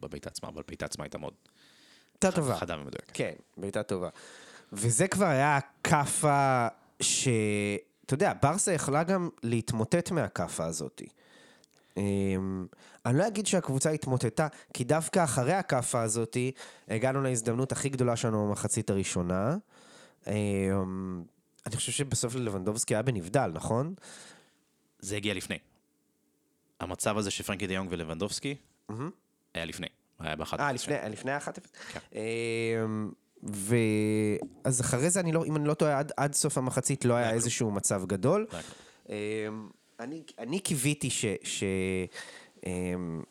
[0.00, 1.34] בבעיטה עצמה, אבל הבעיטה עצמה הייתה מאוד
[2.22, 2.56] הייתה טובה.
[2.56, 3.10] חדה ומדויקת.
[3.14, 4.08] כן, בעיטה טובה.
[4.72, 6.66] וזה כבר היה הכאפה
[7.00, 7.28] ש...
[8.06, 11.02] אתה יודע, ברסה יכלה גם להתמוטט מהכאפה הזאת.
[11.96, 12.66] אמ,
[13.06, 16.36] אני לא אגיד שהקבוצה התמוטטה, כי דווקא אחרי הכאפה הזאת
[16.88, 19.56] הגענו להזדמנות הכי גדולה שלנו במחצית הראשונה.
[20.26, 21.22] אמ,
[21.66, 23.94] אני חושב שבסוף ללבנדובסקי היה בנבדל, נכון?
[24.98, 25.58] זה הגיע לפני.
[26.80, 28.54] המצב הזה של פרנקי דיונג ולבנדובסקי,
[29.54, 29.86] היה לפני.
[30.18, 30.60] היה באחת.
[30.60, 31.60] אה, לפני, לפני ה-1-0?
[31.92, 32.00] כן.
[32.84, 33.10] אמ,
[33.42, 33.76] ו...
[34.64, 37.30] אז אחרי זה, אני לא, אם אני לא טועה, עד, עד סוף המחצית לא היה
[37.30, 38.46] איזשהו מצב גדול.
[39.08, 39.14] אמ,
[40.00, 41.24] אני, אני קיוויתי ש...
[41.42, 41.64] ש
[42.66, 43.22] אמ,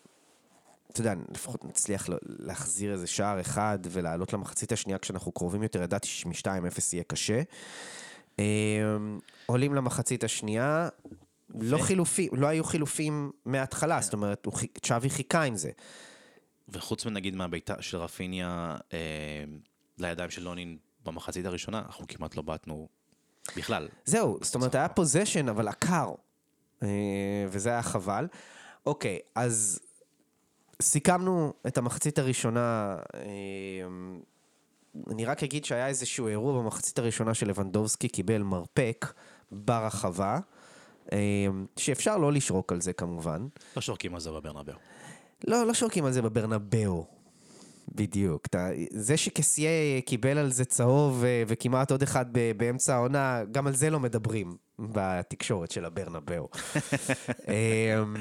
[0.92, 5.82] אתה יודע, לפחות נצליח לה- להחזיר איזה שער אחד ולעלות למחצית השנייה כשאנחנו קרובים יותר,
[5.82, 6.46] ידעתי שמ-2-0
[6.92, 7.42] יהיה קשה.
[9.46, 10.88] עולים למחצית השנייה,
[11.54, 14.46] לא חילופים, לא היו חילופים מההתחלה, זאת אומרת,
[14.82, 15.70] צ'אבי חיכה עם זה.
[16.68, 18.98] וחוץ מנגיד מהבעיטה של רפיניה אה,
[19.98, 22.88] לידיים של לונין במחצית הראשונה, אנחנו כמעט לא בעטנו
[23.56, 23.88] בכלל.
[24.04, 26.12] זהו, זאת אומרת, היה פוזיישן, אבל עקר.
[26.82, 26.88] אה,
[27.48, 28.26] וזה היה חבל.
[28.86, 29.80] אוקיי, אז
[30.82, 32.96] סיכמנו את המחצית הראשונה.
[33.14, 33.20] אה,
[35.10, 39.12] אני רק אגיד שהיה איזשהו אירוע במחצית הראשונה של לבנדובסקי, קיבל מרפק
[39.50, 40.38] ברחבה,
[41.12, 41.18] אה,
[41.76, 43.46] שאפשר לא לשרוק על זה כמובן.
[43.76, 44.74] לא שורקים על זה בברנבאו.
[45.44, 47.06] לא, לא שורקים על זה בברנבאו.
[47.94, 48.46] בדיוק.
[48.46, 53.90] אתה, זה שקסיה קיבל על זה צהוב וכמעט עוד אחד באמצע העונה, גם על זה
[53.90, 56.48] לא מדברים בתקשורת של הברנבאו.
[57.48, 58.14] אמ,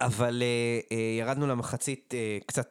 [0.00, 2.68] אבל אה, אה, ירדנו למחצית אה, קצת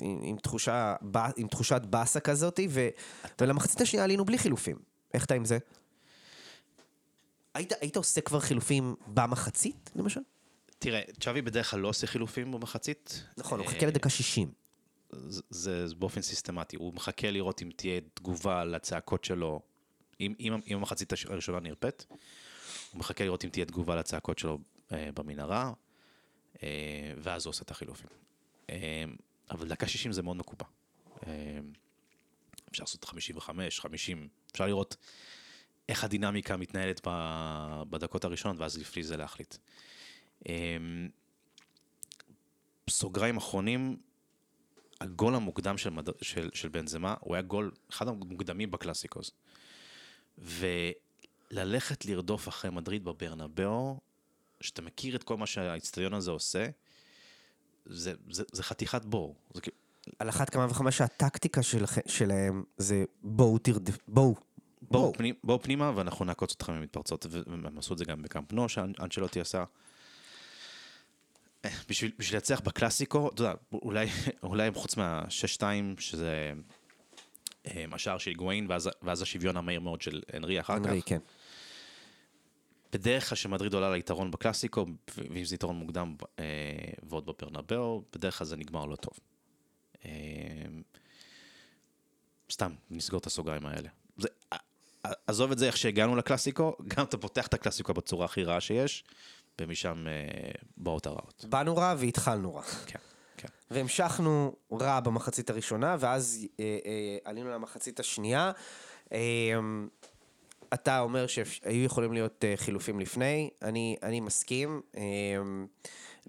[0.00, 0.94] עם, עם, תחושה,
[1.36, 2.88] עם תחושת באסה כזאת, ו,
[3.40, 4.76] ולמחצית השנייה עלינו בלי חילופים.
[5.14, 5.58] איך אתה עם זה?
[7.54, 10.20] היית, היית עושה כבר חילופים במחצית, למשל?
[10.80, 13.24] תראה, צ'אבי בדרך כלל לא עושה חילופים במחצית.
[13.36, 14.52] נכון, הוא אה, מחכה לדקה 60.
[15.50, 19.60] זה, באופן סיסטמטי, הוא מחכה לראות אם תהיה תגובה לצעקות שלו,
[20.20, 22.04] אם, אם, אם המחצית הראשונה נרפאת,
[22.92, 24.58] הוא מחכה לראות אם תהיה תגובה לצעקות שלו
[24.92, 25.72] אה, במנהרה,
[26.62, 26.68] אה,
[27.16, 28.10] ואז הוא עושה את החילופים.
[29.50, 30.64] אבל דקה 60 זה מאוד מקובע.
[32.70, 34.96] אפשר לעשות 55, 50, אפשר לראות
[35.88, 37.00] איך הדינמיקה מתנהלת
[37.90, 39.56] בדקות הראשונות, ואז לפי זה להחליט.
[40.48, 40.54] אה,
[42.90, 43.96] סוגריים אחרונים,
[45.00, 46.08] הגול המוקדם של, מד...
[46.22, 49.30] של, של בנזמה, הוא היה גול, אחד המוקדמים בקלאסיקוס.
[50.38, 54.00] וללכת לרדוף אחרי מדריד בברנבאו,
[54.60, 56.66] שאתה מכיר את כל מה שהאיצטדיון הזה עושה,
[57.86, 59.34] זה, זה, זה חתיכת בור.
[59.54, 59.60] זה,
[60.18, 64.34] על אחת כמה וכמה שהטקטיקה של, שלהם זה בואו תרדף, בואו.
[64.82, 65.12] בואו בואו.
[65.12, 69.40] פנימה, בוא פנימה ואנחנו נעקוץ אתכם ממתפרצות, והם עשו את זה גם בקאמפ נו, שאנצ'לוטי
[69.40, 69.64] עשה.
[71.88, 74.06] בשביל, בשביל להצליח בקלאסיקו, אתה יודע, אולי,
[74.42, 75.62] אולי חוץ מה-6-2,
[75.98, 76.52] שזה
[77.66, 81.08] אה, השער של גוויין, ואז, ואז השוויון המהיר מאוד של הנרי אחר אנרי, כך.
[81.08, 81.18] כן.
[82.92, 86.44] בדרך כלל שמדריד עולה ליתרון בקלאסיקו, ואם זה יתרון מוקדם אה,
[87.02, 89.14] ועוד בברנבאו, בדרך כלל זה נגמר לא טוב.
[90.04, 90.10] אה,
[92.50, 93.88] סתם, נסגור את הסוגריים האלה.
[94.16, 94.28] זה,
[95.26, 99.04] עזוב את זה איך שהגענו לקלאסיקו, גם אתה פותח את הקלאסיקו בצורה הכי רעה שיש,
[99.60, 101.44] ומשם אה, באות הרעות.
[101.48, 102.62] באנו רע והתחלנו רע.
[102.62, 102.98] כן,
[103.36, 103.48] כן.
[103.70, 108.52] והמשכנו רע במחצית הראשונה, ואז אה, אה, עלינו למחצית השנייה.
[109.12, 109.18] אה,
[110.74, 115.02] אתה אומר שהיו יכולים להיות אה, חילופים לפני, אני, אני מסכים, אה,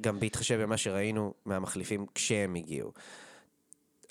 [0.02, 2.92] גם בהתחשב במה שראינו מהמחליפים כשהם הגיעו.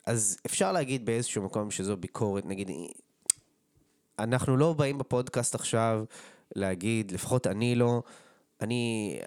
[0.06, 2.70] אז אפשר להגיד באיזשהו מקום שזו ביקורת, נגיד,
[4.18, 6.04] אנחנו לא באים בפודקאסט עכשיו
[6.56, 8.02] להגיד, לפחות אני לא,
[8.60, 9.18] אני...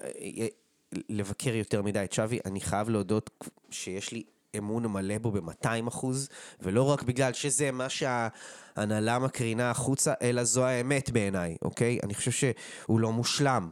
[1.09, 3.29] לבקר יותר מדי את שווי, אני חייב להודות
[3.69, 4.23] שיש לי
[4.57, 6.29] אמון מלא בו ב-200 אחוז,
[6.61, 11.99] ולא רק בגלל שזה מה שההנהלה מקרינה החוצה, אלא זו האמת בעיניי, אוקיי?
[12.03, 13.69] אני חושב שהוא לא מושלם,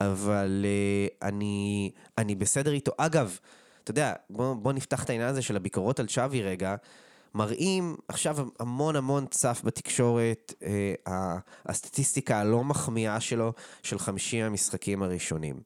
[0.00, 2.92] אבל uh, אני, אני בסדר איתו.
[2.96, 3.38] אגב,
[3.84, 6.76] אתה יודע, בוא, בוא נפתח את העניין הזה של הביקורות על שווי רגע.
[7.34, 15.60] מראים עכשיו המון המון צף בתקשורת, אה, הסטטיסטיקה הלא מחמיאה שלו של 50 המשחקים הראשונים.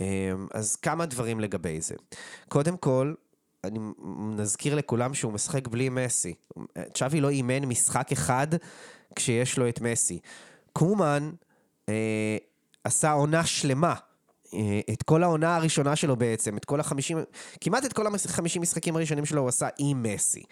[0.00, 1.94] אה, אז כמה דברים לגבי זה.
[2.48, 3.14] קודם כל,
[3.64, 3.78] אני
[4.36, 6.34] נזכיר לכולם שהוא משחק בלי מסי.
[6.94, 8.46] צ'אבי לא אימן משחק אחד
[9.16, 10.18] כשיש לו את מסי.
[10.72, 11.30] קומן
[11.88, 12.36] אה,
[12.84, 13.94] עשה עונה שלמה.
[14.54, 17.18] אה, את כל העונה הראשונה שלו בעצם, את כל החמישים,
[17.60, 20.42] כמעט את כל החמישים משחקים הראשונים שלו הוא עשה עם מסי.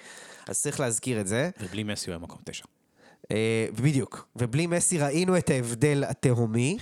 [0.48, 1.50] אז צריך להזכיר את זה.
[1.60, 2.64] ובלי מסי הוא היה מקום תשע.
[3.30, 4.28] אה, בדיוק.
[4.36, 6.78] ובלי מסי ראינו את ההבדל התהומי,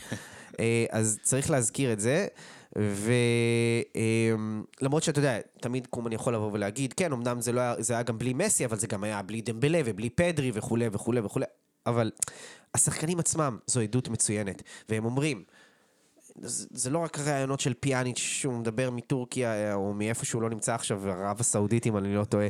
[0.60, 2.26] אה, אז צריך להזכיר את זה.
[4.76, 8.02] ולמרות שאתה יודע, תמיד קומן יכול לבוא ולהגיד, כן, אמנם זה, לא היה, זה היה
[8.02, 11.46] גם בלי מסי, אבל זה גם היה בלי דמבלה ובלי פדרי וכולי וכולי וכולי,
[11.86, 12.10] אבל
[12.74, 15.44] השחקנים עצמם זו עדות מצוינת, והם אומרים,
[16.70, 20.74] זה לא רק הרעיונות של פיאניץ' שהוא מדבר מטורקיה אה, או מאיפה שהוא לא נמצא
[20.74, 22.48] עכשיו, ערב הסעודית אם אני לא טועה,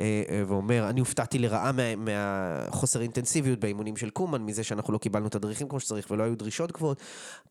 [0.00, 4.98] אה, אה, ואומר, אני הופתעתי לרעה מה, מהחוסר אינטנסיביות באימונים של קומן, מזה שאנחנו לא
[4.98, 7.00] קיבלנו תדריכים כמו שצריך ולא היו דרישות גבוהות.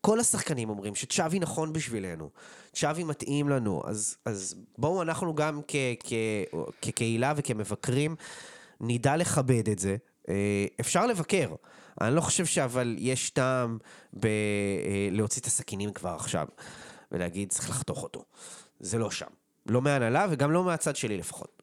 [0.00, 2.30] כל השחקנים אומרים שצ'אבי נכון בשבילנו,
[2.72, 6.12] צ'אבי מתאים לנו, אז, אז בואו אנחנו גם כ, כ,
[6.82, 8.16] כקהילה וכמבקרים
[8.80, 9.96] נדע לכבד את זה.
[10.80, 11.48] אפשר לבקר.
[12.00, 13.78] אני לא חושב שאבל יש טעם
[14.20, 14.26] ב...
[14.26, 16.46] אה, להוציא את הסכינים כבר עכשיו,
[17.12, 18.24] ולהגיד, צריך לחתוך אותו.
[18.80, 19.26] זה לא שם.
[19.66, 21.62] לא מהנהלה וגם לא מהצד שלי לפחות.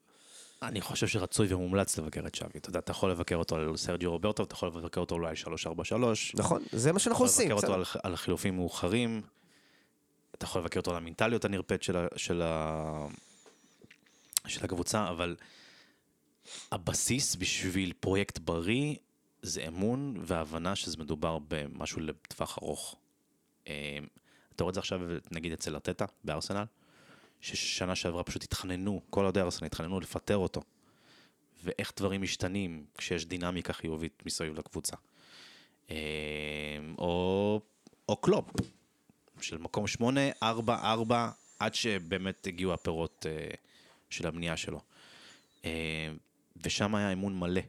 [0.62, 2.52] אני חושב שרצוי ומומלץ לבקר את שווי.
[2.58, 5.36] אתה יודע, אתה יכול לבקר אותו על סרג'י רוברטו, אתה יכול לבקר אותו אולי על
[5.36, 6.36] 343.
[6.36, 7.52] נכון, זה מה שאנחנו עושים.
[7.52, 9.22] אתה יכול לבקר אותו על, על חילופים מאוחרים.
[10.36, 13.06] אתה יכול לבקר אותו על המנטליות הנרפאת של, של, ה...
[14.48, 15.36] של הקבוצה, אבל
[16.72, 18.96] הבסיס בשביל פרויקט בריא
[19.42, 22.96] זה אמון והבנה שזה מדובר במשהו לטווח ארוך.
[23.68, 24.00] אה,
[24.56, 25.02] אתה רואה את זה עכשיו,
[25.32, 26.64] נגיד אצל ארטטה בארסנל,
[27.42, 30.62] ששנה שעברה פשוט התחננו, כל אוהדי ארסנל התחננו לפטר אותו.
[31.64, 34.96] ואיך דברים משתנים כשיש דינמיקה חיובית מסביב לקבוצה.
[35.92, 35.96] אה,
[36.98, 37.62] או,
[38.10, 38.52] או קלופ,
[39.42, 43.48] של מקום שמונה, ארבע, ארבע, עד שבאמת הגיעו הפירות אה,
[44.10, 44.82] של הבנייה שלו.
[46.64, 47.62] ושם היה אמון מלא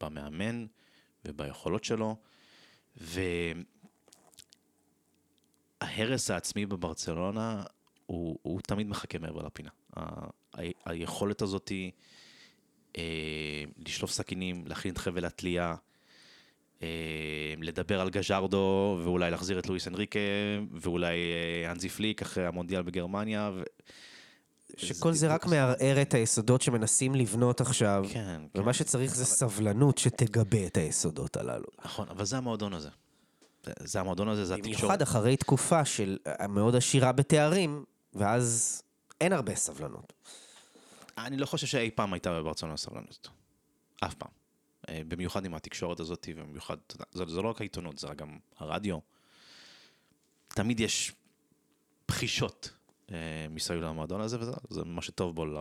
[0.00, 0.66] במאמן
[1.24, 2.16] וביכולות שלו,
[5.80, 7.62] וההרס העצמי בברצלונה
[8.06, 9.70] הוא, הוא תמיד מחכה מעבר לפינה.
[9.96, 10.00] ה,
[10.54, 11.72] ה, היכולת הזאת
[12.98, 15.74] אה, לשלוף סכינים, להכין את חבל התלייה,
[16.82, 20.18] אה, לדבר על גז'רדו ואולי להחזיר את לואיס אנריקה
[20.72, 23.50] ואולי אה, אנזי פליק אחרי המונדיאל בגרמניה.
[23.54, 23.62] ו...
[24.76, 28.04] שכל זה רק מערער את היסודות שמנסים לבנות עכשיו.
[28.08, 28.60] כן, כן.
[28.60, 31.66] ומה שצריך זה סבלנות שתגבה את היסודות הללו.
[31.84, 32.88] נכון, אבל זה המועדון הזה.
[33.78, 34.76] זה המועדון הזה, זה התקשורת.
[34.76, 38.82] במיוחד אחרי תקופה של אה, מאוד עשירה בתארים, ואז
[39.20, 40.12] אין הרבה סבלנות.
[41.18, 43.28] אני לא חושב שאי פעם הייתה בברצלונה סבלנות.
[44.00, 44.30] אף פעם.
[44.88, 46.76] אה, במיוחד עם התקשורת הזאת, ובמיוחד,
[47.12, 48.98] זה, זה לא רק העיתונות, זה גם הרדיו.
[50.48, 51.12] תמיד יש
[52.08, 52.70] בחישות
[53.50, 55.56] מסביב למועדון הזה, וזה מה שטוב בו ל...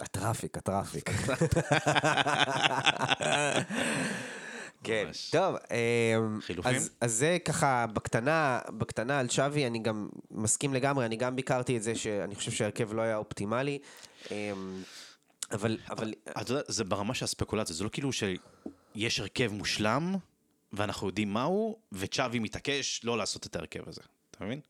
[0.00, 1.10] הטראפיק, הטראפיק.
[4.84, 5.56] כן, טוב,
[6.40, 6.74] חילופים?
[6.74, 11.76] אז, אז זה ככה, בקטנה, בקטנה על שווי, אני גם מסכים לגמרי, אני גם ביקרתי
[11.76, 13.78] את זה שאני חושב שההרכב לא היה אופטימלי,
[14.30, 14.82] אמ,
[15.52, 15.78] אבל...
[15.90, 16.14] אבל...
[16.30, 20.16] אתה יודע, זה ברמה של הספקולציה, זה לא כאילו שיש הרכב מושלם,
[20.72, 24.60] ואנחנו יודעים מהו, וצ'אבי מתעקש לא לעשות את ההרכב הזה, אתה מבין?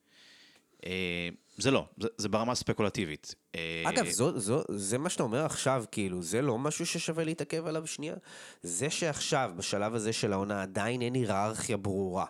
[0.86, 3.34] אה, זה לא, זה, זה ברמה ספקולטיבית.
[3.54, 7.66] אה, אגב, זו, זו, זה מה שאתה אומר עכשיו, כאילו, זה לא משהו ששווה להתעכב
[7.66, 8.14] עליו שנייה?
[8.62, 12.26] זה שעכשיו, בשלב הזה של העונה, עדיין אין היררכיה ברורה.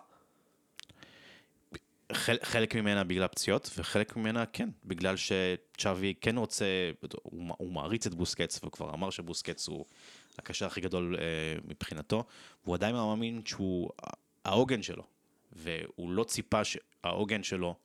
[2.13, 6.65] חל, חלק ממנה בגלל פציעות, וחלק ממנה כן, בגלל שצ'אבי כן רוצה,
[7.23, 9.85] הוא, הוא מעריץ את בוסקץ, וכבר אמר שבוסקץ הוא
[10.39, 11.21] הקשר הכי גדול אה,
[11.67, 12.23] מבחינתו,
[12.63, 13.89] והוא עדיין מאמין שהוא
[14.45, 15.03] העוגן שלו,
[15.53, 17.75] והוא לא ציפה שהעוגן שלו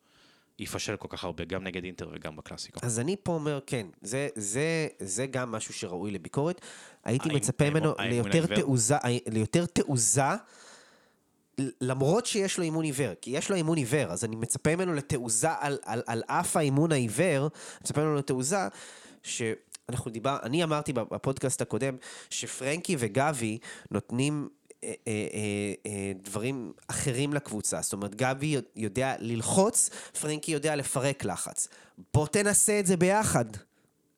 [0.60, 2.80] יפשל כל כך הרבה, גם נגד אינטר וגם בקלאסיקו.
[2.82, 6.60] אז אני פה אומר, כן, זה, זה, זה גם משהו שראוי לביקורת.
[7.04, 8.96] הייתי האם, מצפה ממנו ליותר תעוזה,
[9.26, 10.22] ליותר תעוזה,
[11.80, 15.48] למרות שיש לו אימון עיוור, כי יש לו אימון עיוור, אז אני מצפה ממנו לתעוזה
[15.60, 17.48] על, על, על אף האימון העיוור,
[17.80, 18.68] מצפה ממנו לתעוזה,
[19.22, 21.96] שאנחנו דיבר, אני אמרתי בפודקאסט הקודם,
[22.30, 23.58] שפרנקי וגבי
[23.90, 24.59] נותנים אה, אה, אה, אה,
[26.22, 27.82] דברים אחרים לקבוצה.
[27.82, 29.90] זאת אומרת, גבי יודע ללחוץ,
[30.20, 31.68] פרנקי יודע לפרק לחץ.
[32.14, 33.44] בוא תנסה את זה ביחד.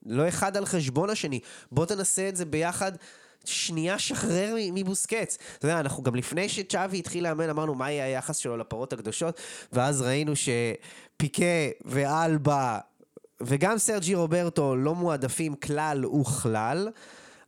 [0.07, 1.41] לא אחד על חשבון השני.
[1.73, 2.93] בוא תנסה את זה ביחד.
[3.45, 5.39] שנייה שחרר מבוסקץ.
[5.59, 9.41] אתה יודע, אנחנו גם לפני שצ'אבי התחיל לאמן, אמרנו מה יהיה היחס שלו לפרות הקדושות,
[9.73, 11.45] ואז ראינו שפיקה
[11.85, 12.79] ואלבה
[13.43, 16.89] וגם סרג'י רוברטו לא מועדפים כלל וכלל,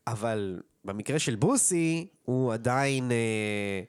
[0.07, 3.83] אבל במקרה של בוסי, הוא עדיין אה,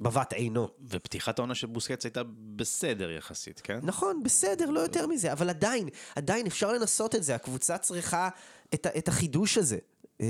[0.00, 0.68] בבת עינו.
[0.88, 2.22] ופתיחת העונה של בוסקץ הייתה
[2.56, 3.78] בסדר יחסית, כן?
[3.82, 8.28] נכון, בסדר, לא יותר מזה, אבל עדיין, עדיין אפשר לנסות את זה, הקבוצה צריכה
[8.74, 9.78] את, את החידוש הזה.
[10.20, 10.26] אה,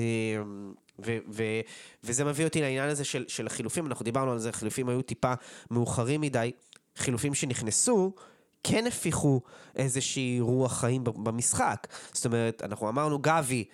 [1.05, 1.61] ו- ו-
[2.05, 5.33] וזה מביא אותי לעניין הזה של, של החילופים, אנחנו דיברנו על זה, החילופים היו טיפה
[5.70, 6.53] מאוחרים מדי,
[6.96, 8.12] חילופים שנכנסו,
[8.64, 9.40] כן הפיחו
[9.77, 11.87] איזושהי רוח חיים במשחק.
[12.12, 13.64] זאת אומרת, אנחנו אמרנו גבי,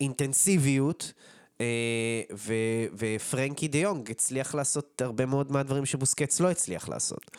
[0.00, 1.12] אינטנסיביות,
[2.96, 7.30] ופרנקי דה יונג הצליח לעשות הרבה מאוד מהדברים שבוסקץ לא הצליח לעשות.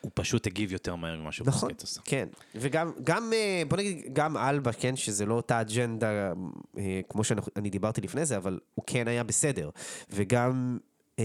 [0.00, 2.00] הוא פשוט הגיב יותר מהר ממה נכון, שבוסקץ עשה.
[2.04, 2.28] כן.
[2.54, 6.32] וגם, גם, אה, בוא נגיד, גם אלבה, כן, שזה לא אותה אג'נדה
[6.78, 9.70] אה, כמו שאני דיברתי לפני זה, אבל הוא כן היה בסדר.
[10.10, 10.78] וגם
[11.18, 11.24] אה,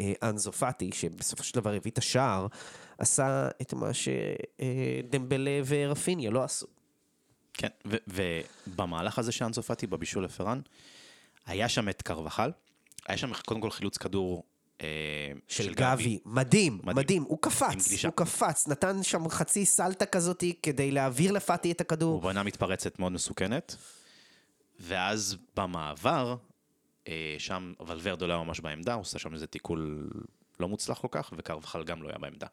[0.00, 2.46] אה, אנזו פאטי, שבסופו של דבר הביא את השער,
[2.98, 6.66] עשה את מה שדמבלה ורפיניה לא עשו.
[7.54, 7.68] כן,
[8.06, 10.60] ובמהלך הזה שאנסו פאטי בבישול לפרן,
[11.48, 12.50] היה שם את קרבחל,
[13.06, 14.44] היה שם קודם כל חילוץ כדור
[14.80, 14.86] אה,
[15.48, 18.04] של גבי, מדהים, מדהים, מדהים, הוא קפץ.
[18.04, 22.14] הוא קפץ, נתן שם חצי סלטה כזאתי כדי להעביר לפאטי את הכדור.
[22.14, 23.76] הוא בנה מתפרצת מאוד מסוכנת,
[24.80, 26.36] ואז במעבר,
[27.08, 30.10] אה, שם ולוורדו לא היה ממש בעמדה, הוא עושה שם איזה תיקול
[30.60, 32.46] לא מוצלח כל כך, וקרבחל גם לא היה בעמדה.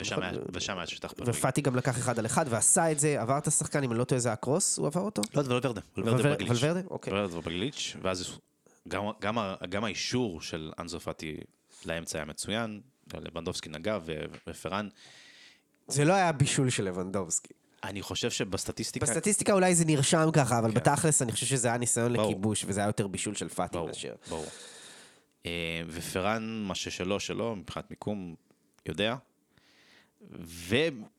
[0.00, 1.30] ושם היה, ושם היה שטח פנוי.
[1.30, 4.04] ופאטי גם לקח אחד על אחד ועשה את זה, עבר את השחקן, אם אני לא
[4.04, 5.22] טועה זה הקרוס, הוא עבר אותו?
[5.34, 6.80] לא, זה ולוורדה, ולוורדה?
[6.90, 7.12] אוקיי.
[7.12, 8.38] ולוורדה בגליץ', ואז
[8.88, 11.36] גם, האישור של אנזו פאטי
[11.84, 12.80] לאמצע היה מצוין,
[13.14, 13.98] לבנדובסקי נגע
[14.46, 14.88] ופרן.
[15.88, 17.52] זה לא היה בישול של לבנדובסקי.
[17.84, 19.06] אני חושב שבסטטיסטיקה...
[19.06, 20.74] בסטטיסטיקה אולי זה נרשם ככה, אבל כן.
[20.74, 22.30] בתכלס אני חושב שזה היה ניסיון ברור.
[22.30, 24.14] לכיבוש, וזה היה יותר בישול של פאטי ברור, מאשר.
[24.28, 24.46] ברור.
[25.46, 28.34] אה, ופרן, מה ששלו, שלו, מבחינת מיקום,
[28.86, 29.16] יודע.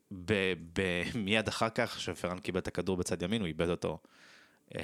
[0.02, 3.98] ומיד אחר כך, שפרן קיבל את הכדור בצד ימין, הוא איבד אותו.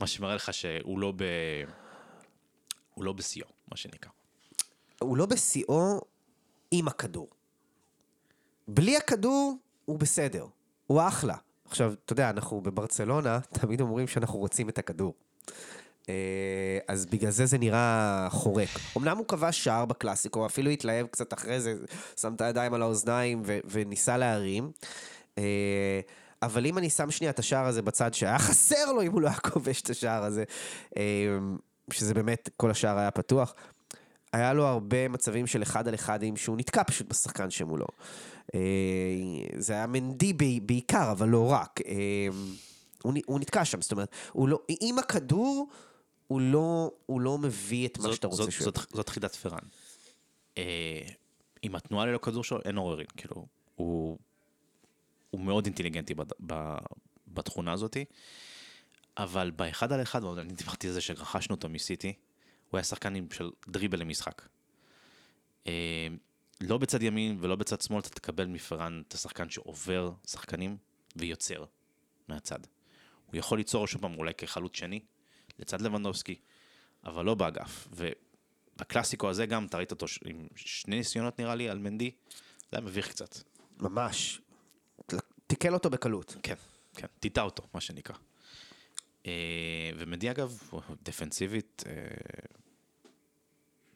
[0.00, 1.24] מה שמראה לך שהוא לא ב...
[2.94, 4.10] הוא לא בשיאו, מה שנקרא.
[5.00, 6.00] הוא לא בשיאו
[6.70, 7.28] עם הכדור.
[8.68, 10.46] בלי הכדור הוא בסדר,
[10.86, 11.36] הוא אחלה.
[11.64, 15.14] עכשיו, אתה יודע, אנחנו בברצלונה תמיד אומרים שאנחנו רוצים את הכדור.
[16.08, 16.14] אה,
[16.88, 18.68] אז בגלל זה זה נראה חורק.
[18.96, 21.74] אמנם הוא כבש שער בקלאסיקו, אפילו התלהב קצת אחרי זה,
[22.20, 24.70] שם את הידיים על האוזניים ו- וניסה להרים.
[25.38, 26.00] אה,
[26.42, 29.28] אבל אם אני שם שנייה את השער הזה בצד שהיה חסר לו אם הוא לא
[29.28, 30.44] היה כובש את השער הזה,
[30.96, 31.02] אה,
[31.92, 33.54] שזה באמת, כל השער היה פתוח.
[34.32, 37.86] היה לו הרבה מצבים של אחד על אחדים שהוא נתקע פשוט בשחקן שמולו.
[39.56, 41.80] זה היה מנדי בעיקר, אבל לא רק.
[43.02, 45.68] הוא נתקע שם, זאת אומרת, הוא לא, עם הכדור,
[46.28, 48.64] הוא לא, הוא לא מביא את מה זאת- שאתה רוצה זאת- שהוא...
[48.64, 49.58] זאת, זאת חידת פרן.
[50.58, 51.02] אה,
[51.62, 53.06] עם התנועה ללא כדור שלו, אין עוררין.
[53.16, 54.18] כאילו, הוא,
[55.30, 56.74] הוא מאוד אינטליגנטי בד, ב,
[57.28, 58.04] בתכונה הזאתי.
[59.16, 62.12] אבל באחד על אחד, אני דיברתי על זה שרכשנו אותו מסיטי,
[62.70, 64.42] הוא היה שחקן עם- של דריבל למשחק.
[65.66, 66.06] אה,
[66.60, 70.76] לא בצד ימין ולא בצד שמאל, אתה תקבל מפרן את השחקן שעובר שחקנים
[71.16, 71.64] ויוצר
[72.28, 72.58] מהצד.
[73.26, 75.00] הוא יכול ליצור שוב פעם אולי כחלוץ שני,
[75.58, 76.34] לצד לבנדובסקי,
[77.04, 77.88] אבל לא באגף.
[77.90, 82.10] ובקלאסיקו הזה גם, אתה ראית אותו ש- עם שני ניסיונות נראה לי על מנדי,
[82.70, 83.36] זה היה מביך קצת.
[83.80, 84.40] ממש.
[85.46, 86.36] תיקל אותו בקלות.
[86.42, 86.54] כן,
[86.94, 88.14] כן, טיטה אותו, מה שנקרא.
[89.26, 90.62] אה, ומנדי אגב,
[91.02, 91.92] דפנסיבית, אה,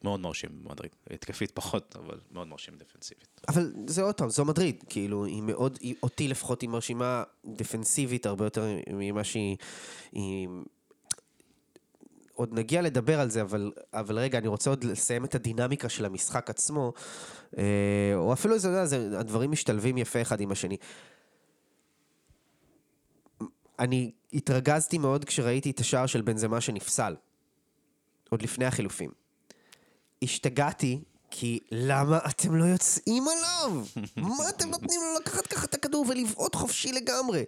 [0.05, 0.97] מאוד מרשים במדריד.
[1.11, 3.41] התקפית פחות, אבל מאוד מרשים דפנסיבית.
[3.49, 8.27] אבל זה עוד פעם, זו מדריד, כאילו, היא מאוד, היא, אותי לפחות היא מרשימה דפנסיבית
[8.27, 9.57] הרבה יותר ממה שהיא...
[10.13, 10.49] היא...
[12.35, 16.05] עוד נגיע לדבר על זה, אבל, אבל רגע, אני רוצה עוד לסיים את הדינמיקה של
[16.05, 16.93] המשחק עצמו,
[17.59, 17.63] אה,
[18.15, 20.77] או אפילו, אתה יודע, זה, הדברים משתלבים יפה אחד עם השני.
[23.79, 27.17] אני התרגזתי מאוד כשראיתי את השער של בנזמה שנפסל,
[28.31, 29.11] עוד לפני החילופים.
[30.23, 33.85] השתגעתי, כי למה אתם לא יוצאים עליו?
[34.17, 37.45] מה אתם נותנים לו לקחת ככה את הכדור ולבעוט חופשי לגמרי?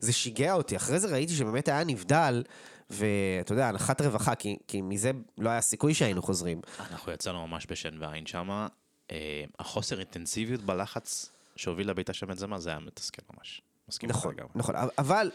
[0.00, 0.76] זה שיגע אותי.
[0.76, 2.42] אחרי זה ראיתי שבאמת היה נבדל,
[2.90, 6.60] ואתה יודע, הנחת רווחה, כי, כי מזה לא היה סיכוי שהיינו חוזרים.
[6.78, 8.66] אנחנו יצאנו ממש בשן ועין שמה.
[9.10, 13.62] אה, החוסר אינטנסיביות בלחץ שהוביל לביתה של בנזמה, זה היה מתסכל ממש.
[13.88, 14.52] מסכים נכון, לגמרי.
[14.54, 15.30] נכון, אבל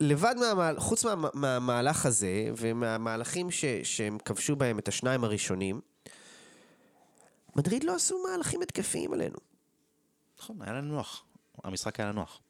[0.00, 0.80] לבד מהמהל...
[0.80, 5.80] חוץ מה, מהמהלך הזה, ומהמהלכים ש, שהם כבשו בהם את השניים הראשונים,
[7.56, 9.38] מדריד לא עשו מהלכים התקפיים עלינו.
[10.38, 11.24] נכון, היה לנו נוח.
[11.64, 12.40] המשחק היה נוח.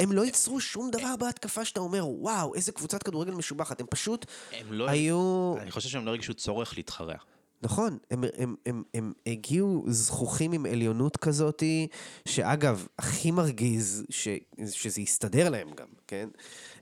[0.00, 3.80] הם לא ייצרו שום דבר בהתקפה שאתה אומר, וואו, איזה קבוצת כדורגל משובחת.
[3.80, 4.88] הם פשוט הם לא...
[4.88, 5.54] היו...
[5.60, 7.14] אני חושב שהם לא הרגישו צורך להתחרע.
[7.62, 11.86] נכון, הם, הם, הם, הם הגיעו זכוכים עם עליונות כזאתי,
[12.28, 14.28] שאגב, הכי מרגיז ש,
[14.70, 16.28] שזה יסתדר להם גם, כן?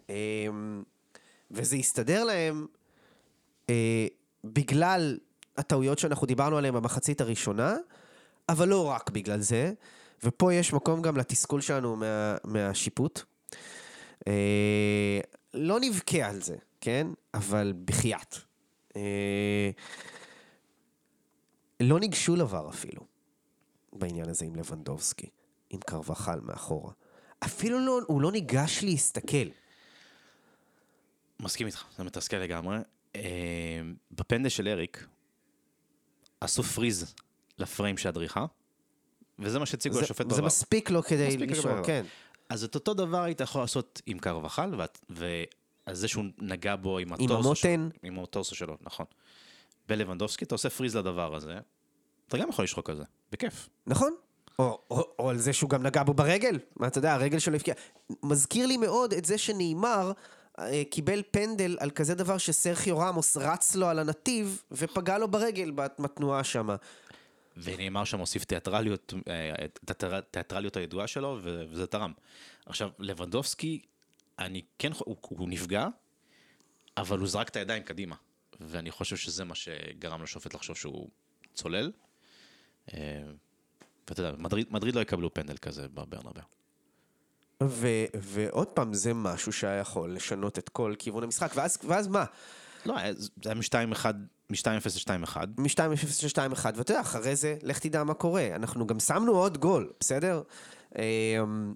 [0.08, 0.82] אמ,
[1.50, 2.66] וזה יסתדר להם
[3.70, 4.06] אה,
[4.44, 5.18] בגלל
[5.56, 7.76] הטעויות שאנחנו דיברנו עליהן במחצית הראשונה,
[8.48, 9.72] אבל לא רק בגלל זה,
[10.24, 13.22] ופה יש מקום גם לתסכול שלנו מה, מהשיפוט.
[14.28, 15.20] אה,
[15.54, 17.06] לא נבכה על זה, כן?
[17.34, 18.36] אבל בחייאת.
[18.96, 19.70] אה,
[21.80, 23.02] לא ניגשו לבר אפילו,
[23.92, 25.26] בעניין הזה עם לבנדובסקי,
[25.70, 26.92] עם קרבחל מאחורה.
[27.44, 29.48] אפילו לא, הוא לא ניגש להסתכל.
[31.40, 32.78] מסכים איתך, זה מתסכל לגמרי.
[33.16, 35.06] אה, בפנדל של אריק,
[36.40, 37.14] עשו פריז
[37.58, 38.46] לפריים של הדריכה,
[39.38, 40.34] וזה מה שהציגו לשופט בבר.
[40.34, 42.04] זה מספיק לו כדי לשאול, כן.
[42.48, 44.74] אז את אותו דבר היית יכול לעשות עם קרבחל,
[45.10, 47.88] ועל זה שהוא נגע בו עם הטורסו עם המותן.
[48.02, 49.06] עם הטורסו שלו, נכון.
[49.88, 51.58] בלבנדובסקי, אתה עושה פריז לדבר הזה,
[52.28, 53.68] אתה גם יכול לשחוק על זה, בכיף.
[53.86, 54.14] נכון.
[54.58, 57.54] או, או, או על זה שהוא גם נגע בו ברגל, מה אתה יודע, הרגל שלו
[57.54, 57.74] הבקיע.
[58.22, 60.12] מזכיר לי מאוד את זה שנאמר
[60.58, 65.70] אה, קיבל פנדל על כזה דבר שסרחיו רמוס רץ לו על הנתיב ופגע לו ברגל
[65.70, 66.76] בתנועה שמה.
[67.62, 72.12] ונאמר שם הוסיף תיאטרליות, אה, את התיאטרליות הידועה שלו, וזה תרם.
[72.66, 73.80] עכשיו, לבנדובסקי,
[74.38, 75.88] אני כן, הוא, הוא נפגע,
[76.96, 78.16] אבל הוא זרק את הידיים קדימה.
[78.60, 81.08] ואני חושב שזה מה שגרם לשופט לחשוב שהוא
[81.54, 81.92] צולל.
[82.94, 83.22] אה,
[84.08, 86.42] ואתה יודע, מדריד, מדריד לא יקבלו פנדל כזה בברנרבר.
[87.62, 92.24] ו- ועוד פעם, זה משהו שהיה יכול לשנות את כל כיוון המשחק, ואז, ואז מה?
[92.88, 94.06] לא, זה היה מ-2-0
[94.50, 95.36] ל-2-1.
[95.58, 95.80] מ-2-0
[96.24, 98.48] ל-2-1, ואתה יודע, אחרי זה, לך תדע מה קורה.
[98.54, 100.42] אנחנו גם שמנו עוד גול, בסדר?
[100.98, 101.74] אמ,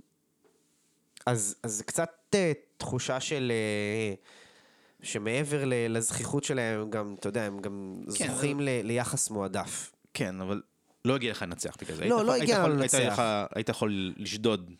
[1.26, 3.52] אז, זה קצת אה, תחושה של...
[3.52, 4.14] אה,
[5.02, 8.68] שמעבר לזכיחות שלהם, גם, אתה יודע, הם גם כן, זוכים אבל...
[8.82, 9.92] ליחס מועדף.
[10.14, 10.62] כן, אבל
[11.04, 12.04] לא הגיע לך לנצח בגלל זה.
[12.04, 13.18] לא, לא הגיע לנו לנצח.
[13.54, 14.70] היית יכול לשדוד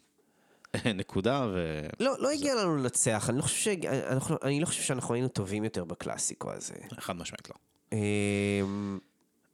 [0.94, 1.80] נקודה ו...
[2.00, 3.86] לא, לא הגיע לנו לנצח, אני לא חושב, ש...
[3.86, 6.74] אנחנו, אני לא חושב שאנחנו היינו טובים יותר בקלאסיקו הזה.
[7.00, 7.54] חד משמעית לא.
[7.92, 8.98] אמ,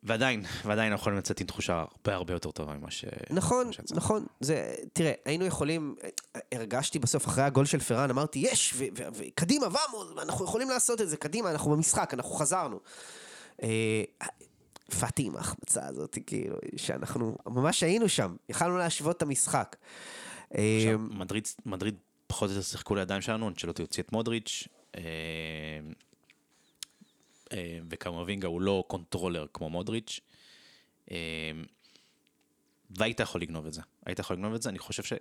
[0.03, 3.05] ועדיין, ועדיין אנחנו יכולים לצאת עם תחושה הרבה הרבה יותר טובה ממה ש...
[3.31, 4.27] נכון, נכון.
[4.41, 5.95] זה, תראה, היינו יכולים,
[6.53, 11.17] הרגשתי בסוף אחרי הגול של פראן, אמרתי, יש, וקדימה, ואמוס, אנחנו יכולים לעשות את זה,
[11.17, 12.81] קדימה, אנחנו במשחק, אנחנו חזרנו.
[13.63, 14.03] אה,
[15.01, 19.77] פתטי עם ההחמצה הזאת, כאילו, שאנחנו ממש היינו שם, יכלנו להשוות את המשחק.
[20.55, 21.95] אמ, מדריד, מדריד
[22.27, 25.03] פחות או יותר שיחקו לידיים שלנו, שלא תוציא את מודריץ', אמ,
[27.53, 27.59] אמ,
[27.91, 30.21] וקמרווינגה הוא לא controller כמו מודריץ',
[32.91, 33.81] והיית יכול לגנוב את זה.
[34.07, 35.13] היית יכול לגנוב את זה, אני חושב ש...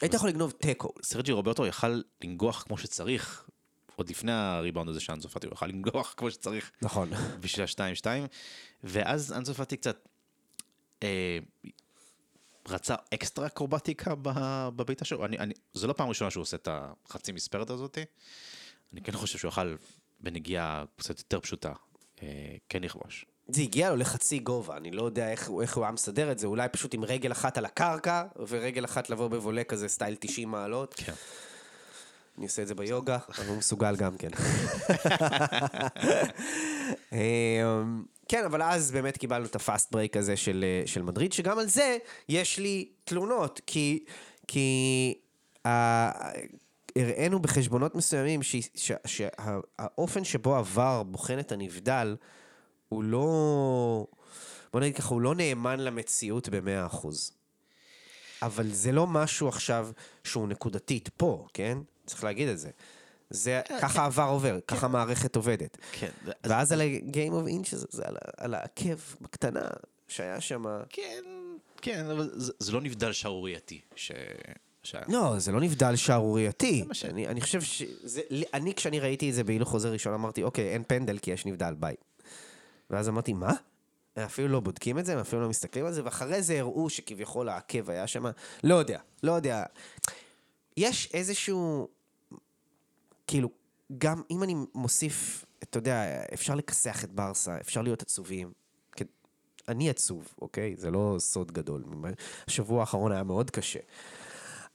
[0.00, 0.92] היית יכול לגנוב תיקו.
[1.02, 3.48] סרג'י רוברטו יכל לנגוח כמו שצריך,
[3.96, 6.72] עוד לפני הריבאונד הזה של אנזופטי, הוא יכל לנגוח כמו שצריך.
[6.82, 7.10] נכון.
[7.40, 8.06] בשביל ה-2-2,
[8.84, 10.08] ואז אנזופטי קצת...
[11.02, 11.38] אה,
[12.68, 14.14] רצה אקסטרה אקרובטיקה
[14.76, 15.24] בביתה שלו.
[15.24, 17.98] אני, אני, זה לא פעם ראשונה שהוא עושה את החצי מספרת הזאת.
[18.92, 19.76] אני כן חושב שהוא יכל
[20.20, 21.72] בנגיעה קצת יותר פשוטה,
[22.22, 23.26] אה, כן לכבוש.
[23.48, 26.46] זה הגיע לו לחצי גובה, אני לא יודע איך, איך הוא היה מסדר את זה,
[26.46, 30.94] אולי פשוט עם רגל אחת על הקרקע, ורגל אחת לבוא בבולה כזה סטייל 90 מעלות.
[30.94, 31.12] כן.
[32.38, 34.30] אני עושה את זה ביוגה, אבל הוא מסוגל גם כן.
[38.30, 41.58] כן, אבל אז באמת קיבלנו את ה fast break הזה של, אה, של מדריד, שגם
[41.58, 44.04] על זה יש לי תלונות, כי,
[44.48, 45.14] כי
[45.66, 45.68] אה,
[46.96, 48.40] הראינו בחשבונות מסוימים
[49.06, 52.16] שהאופן שבו עבר בוחן את הנבדל,
[52.88, 54.06] הוא לא,
[54.72, 57.32] בוא נגיד ככה, הוא לא נאמן למציאות במאה אחוז.
[58.42, 59.88] אבל זה לא משהו עכשיו
[60.24, 61.78] שהוא נקודתית פה, כן?
[62.06, 62.70] צריך להגיד את זה.
[63.30, 64.00] זה, כן, ככה כן.
[64.00, 64.76] עבר עובר, כן.
[64.76, 65.78] ככה המערכת עובדת.
[65.92, 66.10] כן.
[66.44, 69.68] ואז על ה-game of inches, זה על, על העקב בקטנה
[70.08, 70.64] שהיה שם.
[70.88, 71.22] כן,
[71.82, 73.80] כן, אבל זה, זה לא נבדל שערורייתי.
[73.96, 74.12] ש...
[74.82, 74.94] ש...
[75.08, 76.84] לא, זה לא נבדל שערורייתי.
[77.04, 77.82] אני, אני חושב ש...
[78.02, 78.20] זה,
[78.54, 81.74] אני, כשאני ראיתי את זה בהילוך חוזר ראשון, אמרתי, אוקיי, אין פנדל כי יש נבדל,
[81.74, 81.94] ביי.
[82.90, 83.52] ואז אמרתי, מה?
[84.16, 86.90] הם אפילו לא בודקים את זה, הם אפילו לא מסתכלים על זה, ואחרי זה הראו
[86.90, 88.24] שכביכול העקב היה שם.
[88.64, 89.64] לא יודע, לא יודע.
[90.76, 91.88] יש איזשהו...
[93.30, 93.50] כאילו,
[93.98, 98.52] גם אם אני מוסיף, אתה יודע, אפשר לכסח את ברסה, אפשר להיות עצובים.
[99.68, 100.76] אני עצוב, אוקיי?
[100.76, 101.84] זה לא סוד גדול.
[102.46, 103.78] השבוע האחרון היה מאוד קשה.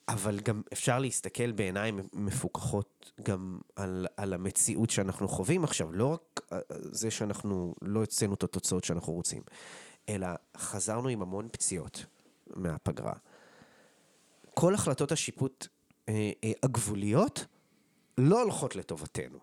[0.08, 6.41] אבל גם אפשר להסתכל בעיניים מפוקחות גם על, על המציאות שאנחנו חווים עכשיו, לא רק
[6.53, 9.41] אה, זה שאנחנו לא הצאנו את התוצאות שאנחנו רוצים,
[10.10, 10.28] אלא
[10.58, 12.06] חזרנו עם המון פציעות
[12.56, 13.14] מהפגרה.
[14.53, 15.68] כל החלטות השיפוט
[16.10, 17.45] אה, אה, הגבוליות
[18.18, 19.39] לא הולכות לטובתנו,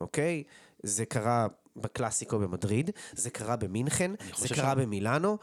[0.00, 0.42] אוקיי?
[0.82, 1.46] זה קרה
[1.76, 4.78] בקלאסיקו במדריד, זה קרה במינכן, זה קרה ש...
[4.78, 5.38] במילאנו,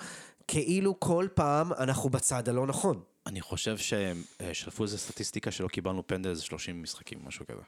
[0.47, 3.01] כאילו כל פעם אנחנו בצד הלא נכון.
[3.25, 7.61] אני חושב שהם אה, שלפו איזה סטטיסטיקה שלא קיבלנו פנדל איזה 30 משחקים, משהו כזה.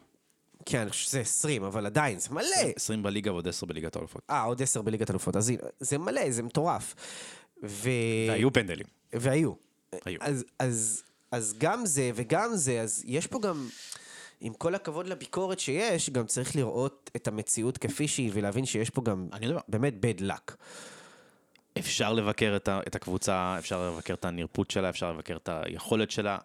[0.66, 2.72] כן, אני חושב שזה 20, אבל עדיין, זה מלא.
[2.76, 4.22] 20 בליגה ועוד 10 בליגת האלופות.
[4.30, 6.96] אה, עוד 10 בליגת האלופות, אז זה מלא, זה מטורף.
[7.64, 7.90] ו...
[8.30, 8.86] והיו פנדלים.
[9.14, 9.52] והיו.
[10.06, 10.18] היו.
[10.22, 13.68] אז, אז, אז גם זה וגם זה, אז יש פה גם,
[14.44, 19.02] עם כל הכבוד לביקורת שיש, גם צריך לראות את המציאות כפי שהיא ולהבין שיש פה
[19.02, 19.28] גם
[19.68, 20.54] באמת bad luck.
[21.80, 26.12] אפשר לבקר את, ה, את הקבוצה, אפשר לבקר את הנרפות שלה, אפשר לבקר את היכולת
[26.12, 26.38] שלה,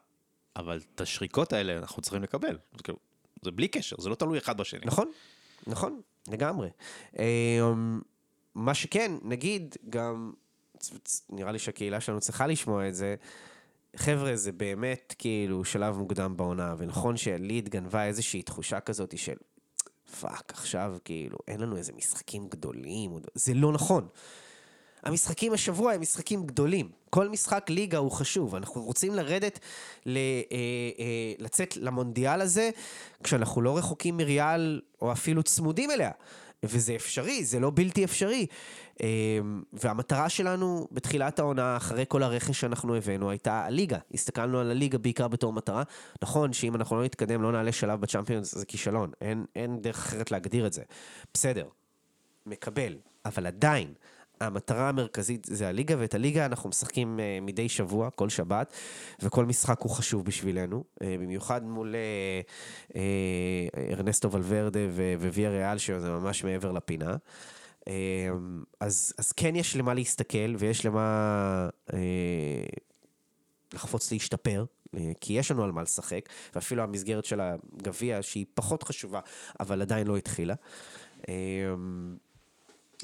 [0.56, 2.58] אבל את השריקות האלה אנחנו צריכים לקבל.
[2.76, 2.98] זה, כאילו,
[3.42, 4.80] זה בלי קשר, זה לא תלוי אחד בשני.
[4.84, 5.10] נכון,
[5.66, 6.68] נכון, לגמרי.
[7.18, 8.00] אמ,
[8.54, 10.32] מה שכן, נגיד, גם,
[11.30, 13.14] נראה לי שהקהילה שלנו צריכה לשמוע את זה,
[13.96, 19.36] חבר'ה, זה באמת כאילו שלב מוקדם בעונה, ונכון שלי התגנבה איזושהי תחושה כזאת של
[20.20, 24.08] fuck, עכשיו כאילו, אין לנו איזה משחקים גדולים, זה לא נכון.
[25.02, 26.90] המשחקים השבוע הם משחקים גדולים.
[27.10, 28.54] כל משחק ליגה הוא חשוב.
[28.54, 29.58] אנחנו רוצים לרדת,
[30.06, 30.22] ל, אה,
[30.98, 32.70] אה, לצאת למונדיאל הזה,
[33.22, 36.10] כשאנחנו לא רחוקים מריאל, או אפילו צמודים אליה.
[36.62, 38.46] וזה אפשרי, זה לא בלתי אפשרי.
[39.02, 39.08] אה,
[39.72, 43.98] והמטרה שלנו בתחילת העונה, אחרי כל הרכש שאנחנו הבאנו, הייתה הליגה.
[44.14, 45.82] הסתכלנו על הליגה בעיקר בתור מטרה.
[46.22, 49.10] נכון שאם אנחנו לא נתקדם, לא נעלה שלב בצ'אמפיונס, זה כישלון.
[49.20, 50.82] אין, אין דרך אחרת להגדיר את זה.
[51.34, 51.68] בסדר,
[52.46, 52.94] מקבל.
[53.24, 53.94] אבל עדיין,
[54.40, 58.72] המטרה המרכזית זה הליגה, ואת הליגה אנחנו משחקים uh, מדי שבוע, כל שבת,
[59.22, 61.94] וכל משחק הוא חשוב בשבילנו, uh, במיוחד מול
[62.90, 62.96] uh,
[63.92, 64.80] ארנסטו ולוורדה
[65.20, 67.16] וויה ריאל, שזה ממש מעבר לפינה.
[68.80, 71.68] אז, אז כן יש למה להסתכל, ויש למה
[73.74, 74.64] לחפוץ להשתפר,
[75.20, 79.20] כי יש לנו על מה לשחק, ואפילו המסגרת של הגביע, שהיא פחות חשובה,
[79.60, 80.54] אבל עדיין לא התחילה.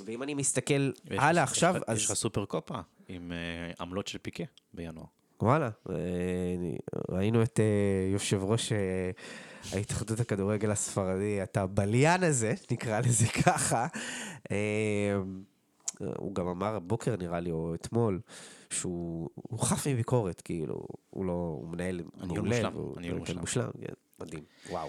[0.06, 1.98] ואם אני מסתכל הלאה עכשיו, אז...
[1.98, 2.78] יש לך סופר קופה
[3.08, 5.04] עם uh, עמלות של פיקה בינואר.
[5.42, 5.94] וואלה, אה,
[7.08, 8.74] ראינו את uh, יושב ראש uh,
[9.72, 13.86] ההתאחדות הכדורגל הספרדי, את הבליין הזה, נקרא לזה ככה.
[16.16, 18.20] הוא גם אמר הבוקר נראה לי, או אתמול,
[18.70, 22.58] שהוא חף מביקורת, כאילו, הוא לא, הוא מנהל מעולה.
[22.96, 23.40] אני לא מושלם.
[23.40, 24.88] מושלם, כן, מדהים, וואו.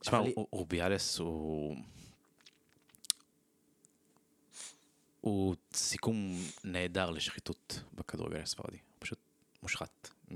[0.00, 1.76] תשמע, רוביאלס הוא...
[5.24, 8.76] הוא סיכום נהדר לשחיתות בכדורגל הספרדי.
[8.98, 9.18] פשוט
[9.62, 10.10] מושחת.
[10.30, 10.34] מ...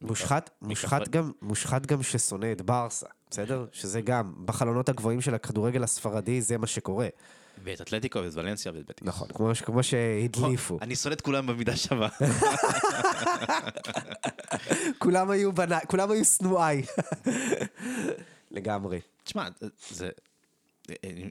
[0.00, 3.66] מושחת, מושחת גם, מושחת גם ששונא את ברסה, בסדר?
[3.72, 7.08] שזה גם, בחלונות הגבוהים של הכדורגל הספרדי זה מה שקורה.
[7.64, 9.08] ואת אתלטיקו ואת ולנסיה ואת בטיס.
[9.08, 10.78] נכון, כמו, כמו שהדליפו.
[10.82, 12.08] אני שונא את כולם במידה שווה.
[14.98, 16.82] כולם היו בני, כולם היו שנואיי.
[18.50, 19.00] לגמרי.
[19.24, 19.48] תשמע,
[19.90, 20.10] זה,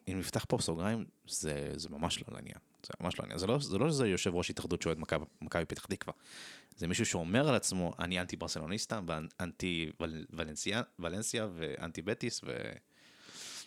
[0.07, 2.57] אם נפתח פה סוגריים, זה, זה ממש לא לעניין.
[2.85, 3.39] זה ממש לא לעניין.
[3.39, 4.97] זה לא, זה לא שזה יושב ראש התאחדות שאוהד
[5.41, 6.13] מכבי פתח תקווה.
[6.77, 9.91] זה מישהו שאומר על עצמו, אני אנטי ברסלוניסטה, ואנטי
[10.31, 12.51] ולנסיה, ולנסיה ואנטי בטיס ו...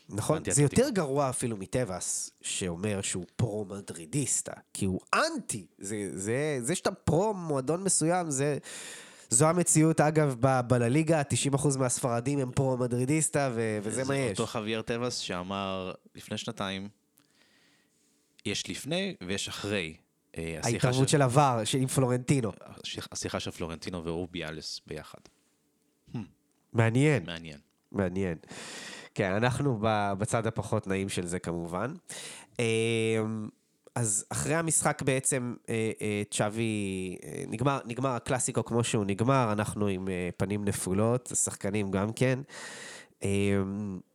[0.08, 5.66] נכון, זה יותר גרוע אפילו מטבעס, שאומר שהוא פרו-מדרידיסטה, כי הוא אנטי.
[5.78, 8.58] זה, זה, זה שאתה פרו-מועדון מסוים, זה...
[9.32, 11.22] זו המציאות, אגב, בלליגה,
[11.54, 13.50] 90% מהספרדים הם פרו-מדרידיסטה,
[13.82, 14.30] וזה מה יש.
[14.30, 16.88] אותו חוויאר טבעס שאמר לפני שנתיים,
[18.46, 19.96] יש לפני ויש אחרי.
[20.38, 22.52] אה, ההתערבות של עבר, עם פלורנטינו.
[23.12, 25.18] השיחה של פלורנטינו ורובי אליס ביחד.
[26.72, 27.26] מעניין.
[27.26, 27.58] מעניין.
[27.92, 28.38] מעניין.
[29.14, 29.78] כן, אנחנו
[30.18, 31.94] בצד הפחות נעים של זה כמובן.
[33.94, 39.86] אז אחרי המשחק בעצם אה, אה, צ'אבי, אה, נגמר, נגמר הקלאסיקו כמו שהוא נגמר, אנחנו
[39.86, 42.38] עם פנים נפולות, השחקנים גם כן.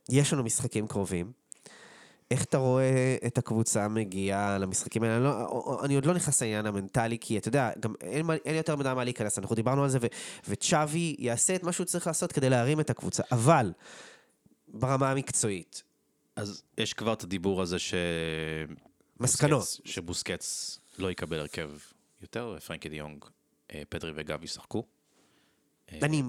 [0.10, 1.32] יש לנו משחקים קרובים.
[2.32, 5.16] איך אתה רואה את הקבוצה מגיעה למשחקים האלה?
[5.16, 8.76] אני, לא, אני עוד לא נכנס לעניין המנטלי, כי אתה יודע, גם אין, אין יותר
[8.76, 10.06] מדי מה להיכנס, אנחנו דיברנו על זה, ו,
[10.50, 13.72] וצ'אבי יעשה את מה שהוא צריך לעשות כדי להרים את הקבוצה, אבל
[14.68, 15.84] ברמה המקצועית.
[16.36, 17.94] אז יש כבר את הדיבור הזה ש...
[19.20, 19.80] מסקנות.
[19.86, 21.70] שבוסקץ לא יקבל הרכב
[22.22, 23.26] יותר, ופרנקי דיונג,
[23.74, 24.84] אה, פדרי וגבי ישחקו.
[25.92, 26.24] אה, אני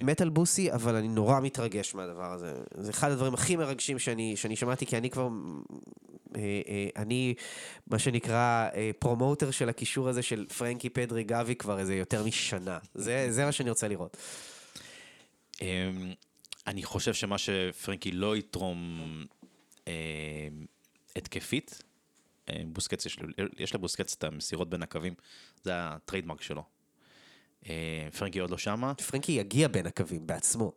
[0.00, 2.54] מת על בוסי, אבל אני נורא מתרגש מהדבר הזה.
[2.74, 5.28] זה אחד הדברים הכי מרגשים שאני, שאני שמעתי, כי אני כבר
[6.36, 7.34] אה, אני,
[7.86, 8.68] מה שנקרא,
[8.98, 12.78] promoter של הקישור הזה של פרנקי פדרי גבי כבר איזה יותר משנה.
[12.94, 14.16] זה, זה מה שאני רוצה לראות.
[15.60, 15.66] אמ,
[16.66, 19.00] אני חושב שמה שפרנקי לא יתרום
[21.16, 21.82] התקפית,
[22.66, 23.18] בוסקץ, יש,
[23.58, 25.14] יש לבוסקץ את המסירות בין הקווים,
[25.62, 26.64] זה הטריידמרק שלו.
[27.68, 30.72] אה, פרנקי עוד לא שמה, פרנקי יגיע בין הקווים בעצמו.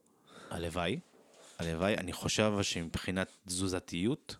[0.50, 1.00] הלוואי,
[1.60, 4.36] הלוואי, אני חושב שמבחינת תזוזתיות,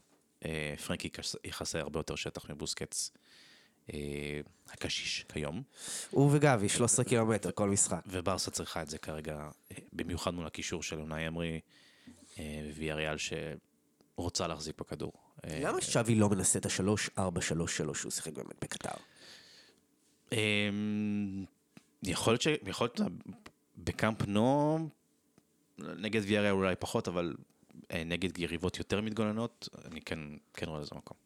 [0.46, 3.12] אה, פרנקי יכס- יכסה הרבה יותר שטח מבוסקץ
[3.94, 5.64] אה, הקשיש כיום,
[6.10, 8.02] הוא וגבי, 13 קילומטר כל משחק.
[8.08, 9.50] וברסה צריכה את זה כרגע,
[9.94, 11.60] במיוחד מול הקישור של אונאי אמרי
[12.40, 12.44] אה,
[12.76, 13.16] ויאריאל
[14.16, 15.12] שרוצה להחזיק בכדור.
[15.46, 18.96] אה, למה שווי לא מנסה את ה-3-4-3-3 שהוא שיחק באמת בקטר?
[20.32, 21.46] אמ,
[22.04, 22.48] יכול להיות ש...
[22.66, 23.12] יכול להיות
[23.78, 24.90] בקאמפ נו,
[25.78, 27.36] נגד ויאריה אולי פחות, אבל
[27.92, 30.20] אה, נגד יריבות יותר מתגוננות, אני כן,
[30.54, 31.18] כן רואה לזה מקום.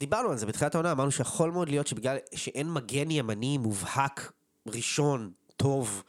[0.00, 4.32] דיברנו על זה בתחילת העונה, אמרנו שיכול מאוד להיות שבגלל שאין מגן ימני מובהק,
[4.66, 6.02] ראשון, טוב,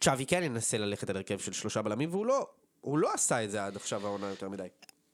[0.00, 2.48] צ'אבי כן ינסה ללכת על הרכב של שלושה בלמים, והוא לא,
[2.86, 4.66] הוא לא עשה את זה עד עכשיו העונה יותר מדי.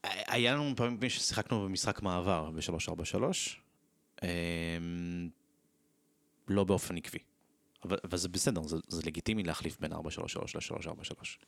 [0.03, 3.23] היה לנו פעמים ששיחקנו במשחק מעבר ב-343,
[4.23, 4.27] אמ,
[6.47, 7.19] לא באופן עקבי.
[7.85, 11.45] אבל, אבל זה בסדר, זה, זה לגיטימי להחליף בין 433 ל-343.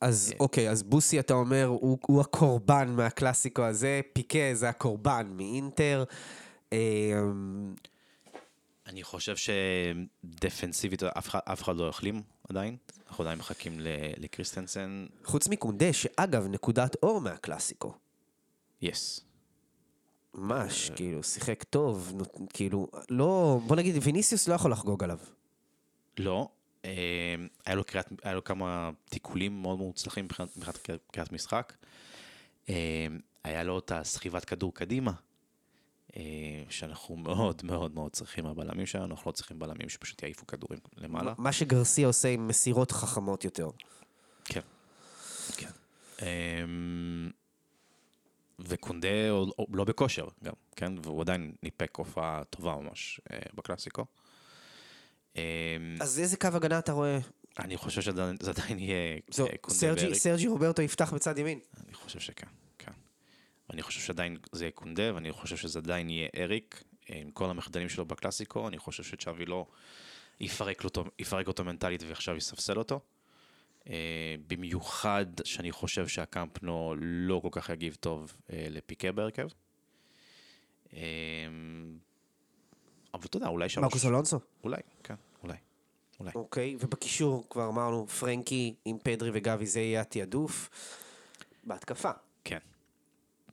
[0.00, 0.36] אז כן.
[0.40, 6.04] אוקיי, אז בוסי אתה אומר, הוא, הוא הקורבן מהקלאסיקו הזה, פיקה זה הקורבן מאינטר.
[6.72, 7.74] אמ,
[8.86, 12.76] אני חושב שדפנסיבית אף אף אחד לא החלים עדיין,
[13.08, 13.72] אנחנו עדיין מחכים
[14.16, 17.94] לקריסטנסן, חוץ מקונדה, שאגב, נקודת אור מהקלאסיקו.
[18.82, 19.20] יס.
[20.34, 22.20] ממש, כאילו, שיחק טוב,
[22.52, 25.18] כאילו, לא, בוא נגיד, ויניסיוס לא יכול לחגוג עליו.
[26.18, 26.48] לא,
[26.84, 26.90] אה,
[27.66, 30.48] היה לו, קריאת, היה לו כמה תיקולים מאוד מוצלחים מבחינת,
[31.12, 31.72] קריאת- משחק.
[32.68, 33.06] אה,
[33.44, 35.16] היה לו את הסחיבת כדור קדימה, אה,
[36.68, 41.34] שאנחנו מאוד מאוד מאוד צריכים מהבלמים שלנו, אנחנו לא צריכים בלמים שפשוט יעיפו כדורים למעלה.
[41.38, 43.70] מה שגרסיה עושה עם מסירות חכמות יותר.
[44.44, 44.60] כן.
[45.56, 45.70] כן.
[46.22, 47.30] אמ,
[48.58, 49.08] וקונדה
[49.72, 50.92] לא בכושר גם, כן?
[51.02, 54.04] והוא עדיין ניפק הופעה טובה ממש אה, בקלאסיקו.
[55.36, 55.42] אמ,
[56.00, 57.18] אז איזה קו הגנה אתה רואה?
[57.58, 60.18] אני חושב שזה זה עדיין יהיה זו, אה, קונדה סרג'י, ואריק.
[60.18, 61.58] סרג'י רוברטו יפתח בצד ימין.
[61.86, 62.46] אני חושב שכן,
[63.74, 67.50] ואני חושב שעדיין זה יהיה קונדה, ואני חושב שזה עדיין יהיה אריק, אה, עם כל
[67.50, 69.66] המחדלים שלו בקלאסיקו, אני חושב שצ'אבי לא
[70.40, 73.00] יפרק אותו, יפרק אותו מנטלית ועכשיו יספסל אותו.
[73.88, 79.48] אה, במיוחד שאני חושב שהקמפנו לא כל כך יגיב טוב אה, לפיקה בהרכב.
[80.92, 81.00] אבל
[83.24, 83.84] אתה יודע, אולי שלוש...
[83.84, 84.40] מרקוס אלונסו.
[84.64, 85.56] אולי, כן, אולי.
[86.20, 86.30] אולי.
[86.34, 90.70] אוקיי, ובקישור כבר אמרנו, פרנקי עם פדרי וגבי, זה יהיה התעדוף.
[91.64, 92.10] בהתקפה.
[92.44, 92.58] כן.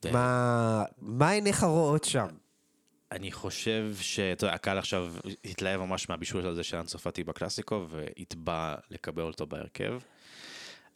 [0.05, 2.27] מה, מה עיניך רואות שם?
[3.11, 5.13] אני חושב שאתה יודע, הקהל עכשיו
[5.45, 9.99] התלהב ממש מהבישול הזה של אנסופטי בקלאסיקו, והתבע לקבל אותו בהרכב.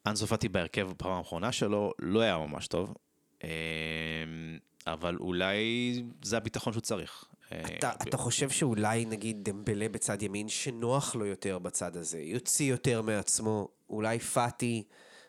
[0.06, 2.94] אנסופטי בהרכב בפעם האחרונה שלו לא היה ממש טוב,
[3.44, 3.50] אה,
[4.88, 7.26] אבל אולי זה הביטחון שהוא צריך.
[7.52, 12.72] אה, אתה, אתה חושב שאולי נגיד דמבלה בצד ימין, שנוח לו יותר בצד הזה, יוציא
[12.72, 14.84] יותר מעצמו, אולי פאטי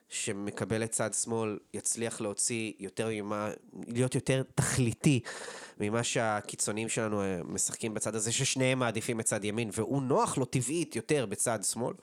[0.09, 3.50] שמקבל את צד שמאל, יצליח להוציא יותר ממה,
[3.86, 5.20] להיות יותר תכליתי
[5.80, 10.44] ממה שהקיצונים שלנו אה, משחקים בצד הזה, ששניהם מעדיפים את צד ימין, והוא נוח לו
[10.44, 11.94] טבעית יותר בצד שמאל.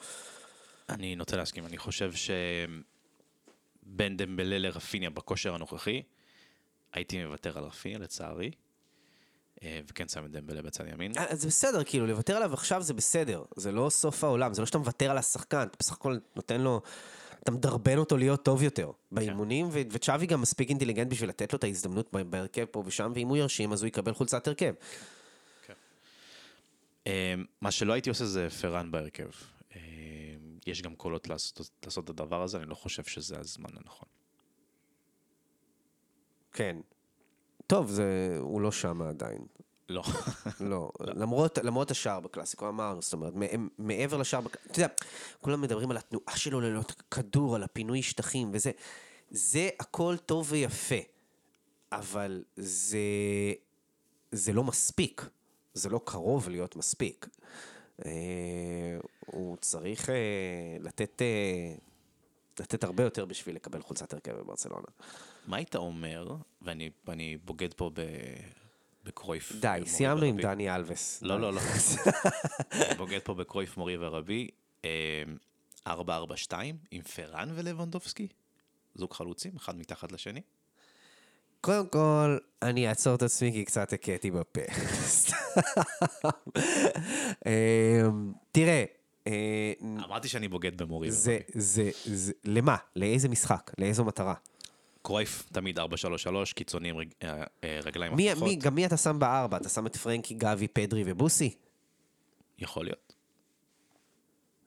[0.90, 6.02] אני נוטה להסכים, אני חושב שבין דמבלה לרפיניה בכושר הנוכחי,
[6.94, 8.52] הייתי מוותר על רפיניה לצערי,
[9.64, 11.12] אה, וכן שם את דמבלה בצד ימין.
[11.18, 13.44] אה, זה בסדר, כאילו, לוותר עליו עכשיו זה בסדר.
[13.56, 16.82] זה לא סוף העולם, זה לא שאתה מוותר על השחקן, אתה בסך הכל נותן לו...
[17.44, 21.58] אתה מדרבן אותו להיות טוב יותר באימונים, ו- וצ'אבי גם מספיק אינטליגנט בשביל לתת לו
[21.58, 24.74] את ההזדמנות ב- בהרכב פה ושם, ואם הוא ירשים אז הוא יקבל חולצת הרכב.
[27.08, 29.30] אה, מה שלא הייתי עושה זה פראן בהרכב.
[29.76, 29.82] אה,
[30.68, 34.08] יש גם קולות לעשות, לעשות את הדבר הזה, אני לא חושב שזה הזמן הנכון.
[36.54, 36.78] כן.
[37.68, 38.38] טוב, זה...
[38.40, 39.46] הוא לא שם עדיין.
[39.94, 40.04] לא.
[40.60, 43.34] לא, למרות, למרות השער בקלאסיקו, אמר, זאת אומרת,
[43.78, 44.94] מעבר לשער, בק- אתה יודע,
[45.42, 46.82] כולם מדברים על התנועה שלו ללא
[47.12, 48.72] כדור, על הפינוי שטחים וזה,
[49.32, 50.96] זה הכל טוב ויפה,
[51.92, 53.00] אבל זה,
[54.32, 55.26] זה לא מספיק,
[55.74, 57.28] זה לא קרוב להיות מספיק.
[58.06, 58.12] אה,
[59.26, 60.16] הוא צריך אה,
[60.80, 61.76] לתת, אה,
[62.60, 64.88] לתת הרבה יותר בשביל לקבל חולצת הרכב בברצלונה.
[65.48, 66.36] מה היית אומר,
[67.06, 68.02] ואני בוגד פה ב...
[69.04, 69.52] בקרויף.
[69.60, 70.38] די, סיימנו עם.
[70.38, 71.22] דני אלווס.
[71.22, 71.62] לא, לא, לא.
[72.98, 74.48] בוגד פה בקרויף מורי ורבי.
[74.86, 75.24] אה,
[75.88, 75.92] 4-4-2
[76.92, 78.28] עם פראן ולבנדובסקי.
[78.96, 80.42] זוג חלוצים, אחד מתחת לשני.
[81.62, 84.62] קודם כל, אני אעצור את עצמי כי קצת הכיתי בפה.
[87.46, 88.84] אמ, תראה,
[89.28, 91.12] אה, אמרתי שאני בוגד במורי.
[91.12, 92.76] זה, זה, זה, למה?
[92.96, 93.72] לאיזה משחק?
[93.78, 94.34] לאיזו מטרה?
[95.04, 95.84] קרויף תמיד 4-3-3,
[96.56, 98.50] קיצונים רג- אה, אה, רגליים מי, הפוכות.
[98.50, 99.58] מי, גם מי אתה שם בארבע?
[99.58, 101.56] אתה שם את פרנקי, גבי, פדרי ובוסי?
[102.60, 103.14] יכול להיות.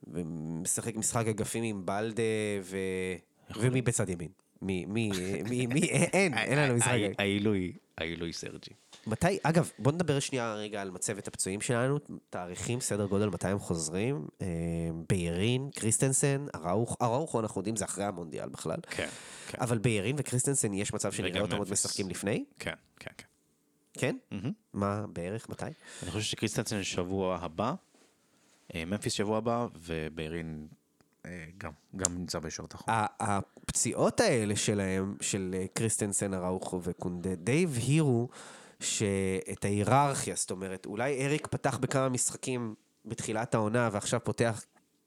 [0.07, 2.23] ומשחק משחק אגפים עם באלדה
[2.63, 2.77] ו...
[3.57, 4.29] ומי בצד ימין?
[4.63, 5.11] מי, מי,
[5.49, 6.91] מי, מי, אין, אין לנו משחק.
[7.19, 8.71] העילוי, העילוי סרג'י.
[9.07, 11.99] מתי, אגב, בוא נדבר שנייה רגע על מצבת הפצועים שלנו,
[12.31, 14.27] תאריכים, סדר גודל, מתי הם חוזרים.
[14.43, 14.47] אה,
[15.09, 18.77] ביירין, קריסטנסן, אראוחו, אראוחו אנחנו יודעים זה אחרי המונדיאל בכלל.
[18.91, 19.09] כן,
[19.49, 21.71] כן, אבל ביירין וקריסטנסן יש מצב שנראה אותם עוד.
[21.71, 22.45] משחקים לפני?
[22.59, 23.27] כן, כן, כן.
[23.99, 24.17] כן?
[24.31, 24.53] מהמם.
[24.73, 25.65] מה, בערך, מתי?
[26.03, 27.75] אני חושב שקריסטנסן שבוע הבא,
[28.75, 30.67] אה, ממפיס שבוע הבא, וביירין
[31.27, 32.95] אה, גם, גם נמצא בישורת האחרונה.
[32.97, 38.29] ה- הפציעות האלה שלהם, של קריסטנסן, אראוחו וקונדה, די הבהירו
[38.81, 42.75] שאת ההיררכיה, זאת אומרת, אולי אריק פתח בכמה משחקים
[43.05, 44.65] בתחילת העונה ועכשיו פותח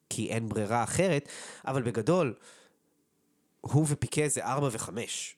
[0.09, 1.29] כי אין ברירה אחרת,
[1.65, 2.33] אבל בגדול,
[3.61, 5.35] הוא ופיקה זה ארבע וחמש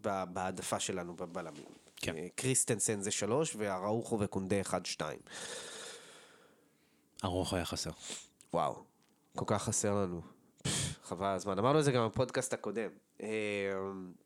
[0.00, 1.64] ב- בהעדפה שלנו בבלמים.
[1.96, 2.16] כן.
[2.16, 5.18] אה, קריסטנסן זה שלוש, ואראוחו וקונדה אחד, שתיים.
[7.24, 7.90] אראוחו היה חסר.
[8.52, 8.84] וואו,
[9.36, 10.33] כל כך חסר לנו.
[11.04, 11.58] חבל הזמן.
[11.58, 12.90] אמרנו את זה גם בפודקאסט הקודם.
[13.22, 13.28] אה,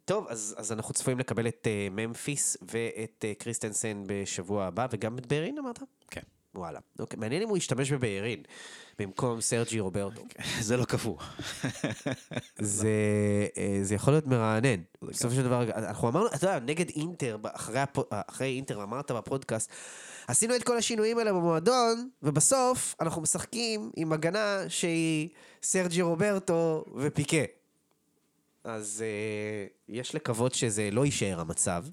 [0.05, 5.19] טוב, אז, אז אנחנו צפויים לקבל את אה, ממפיס ואת אה, קריסטנסן בשבוע הבא, וגם
[5.19, 5.79] את ביירין אמרת?
[6.11, 6.21] כן.
[6.55, 6.79] וואלה.
[6.99, 8.43] אוקיי, מעניין אם הוא ישתמש בביירין
[8.99, 10.23] במקום סרג'י רוברטו.
[10.61, 11.17] זה לא קפוא.
[12.59, 12.91] זה,
[13.83, 14.81] זה יכול להיות מרענן.
[15.03, 19.73] בסופו של דבר, אנחנו אמרנו, אתה יודע, נגד אינטר, אחרי, אחרי אינטר, אמרת בפודקאסט,
[20.29, 25.29] עשינו את כל השינויים האלה במועדון, ובסוף אנחנו משחקים עם הגנה שהיא
[25.63, 27.45] סרג'י רוברטו ופיקה.
[28.65, 31.85] אז אה, יש לקוות שזה לא יישאר המצב.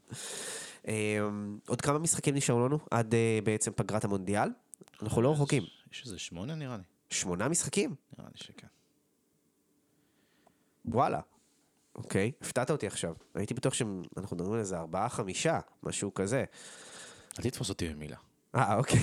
[0.87, 1.19] אה,
[1.67, 4.49] עוד כמה משחקים נשארו לנו עד אה, בעצם פגרת המונדיאל?
[5.01, 5.63] אנחנו לא רחוקים.
[5.91, 6.83] יש איזה שמונה נראה לי.
[7.09, 7.95] שמונה משחקים?
[8.17, 8.67] נראה לי שכן.
[10.85, 11.19] וואלה.
[11.95, 13.13] אוקיי, הפתעת אותי עכשיו.
[13.35, 16.45] הייתי בטוח שאנחנו מדברים על איזה ארבעה, חמישה, משהו כזה.
[17.39, 18.17] אל תתפוס אותי במילה.
[18.55, 18.99] אה, אוקיי.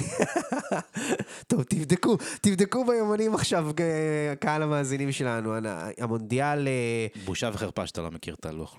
[1.47, 5.55] טוב, תבדקו, תבדקו ביומנים עכשיו, אה, קהל המאזינים שלנו.
[5.99, 6.69] המונדיאל...
[6.69, 8.77] אה, בושה וחרפה שאתה לא מכיר את הלוח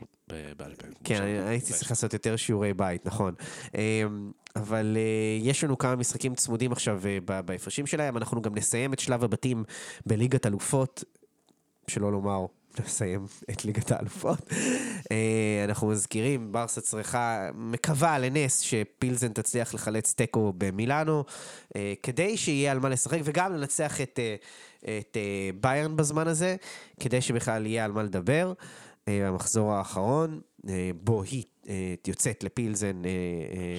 [0.58, 0.88] בעל פה.
[1.04, 1.24] כן.
[1.48, 3.34] הייתי צריך לעשות יותר שיעורי בית, נכון.
[3.76, 4.04] אה,
[4.56, 8.18] אבל אה, יש לנו כמה משחקים צמודים עכשיו בהפרשים שלהם.
[8.18, 9.64] אנחנו גם נסיים את שלב הבתים
[10.06, 11.04] בליגת אלופות,
[11.88, 12.46] שלא לומר,
[12.80, 14.40] נסיים את ליגת האלופות.
[15.12, 21.24] אה, אנחנו מזכירים, ברסה צריכה, מקווה לנס שפילזן תצליח לחלץ תיקו במילאנו,
[21.76, 25.18] אה, כדי שיהיה על מה לשחק, וגם לנצח את, אה, את
[25.62, 26.56] ביירן בזמן הזה,
[27.00, 28.54] כדי שבכלל יהיה על מה לדבר.
[29.08, 30.42] המחזור האחרון,
[30.96, 31.44] בו היא
[32.08, 33.02] יוצאת לפילזן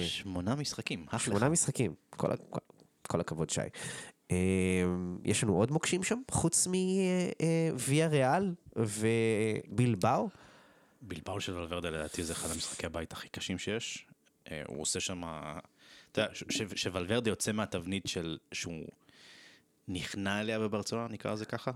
[0.05, 1.05] שמונה משחקים.
[1.17, 1.49] שמונה.
[1.49, 2.59] משחקים, כל, כל,
[3.07, 3.61] כל הכבוד שי.
[4.31, 4.37] אה,
[5.23, 10.29] יש לנו עוד מוקשים שם, חוץ מוויה ריאל ובילבאו?
[11.01, 14.07] בלבאו של ולוורדה לדעתי זה אחד המשחקי הבית הכי קשים שיש.
[14.51, 15.23] אה, הוא עושה שם,
[16.11, 18.85] אתה יודע, ש- ש- שוולברדה יוצא מהתבנית של שהוא
[19.87, 21.71] נכנע אליה בברצלונה, נקרא לזה ככה,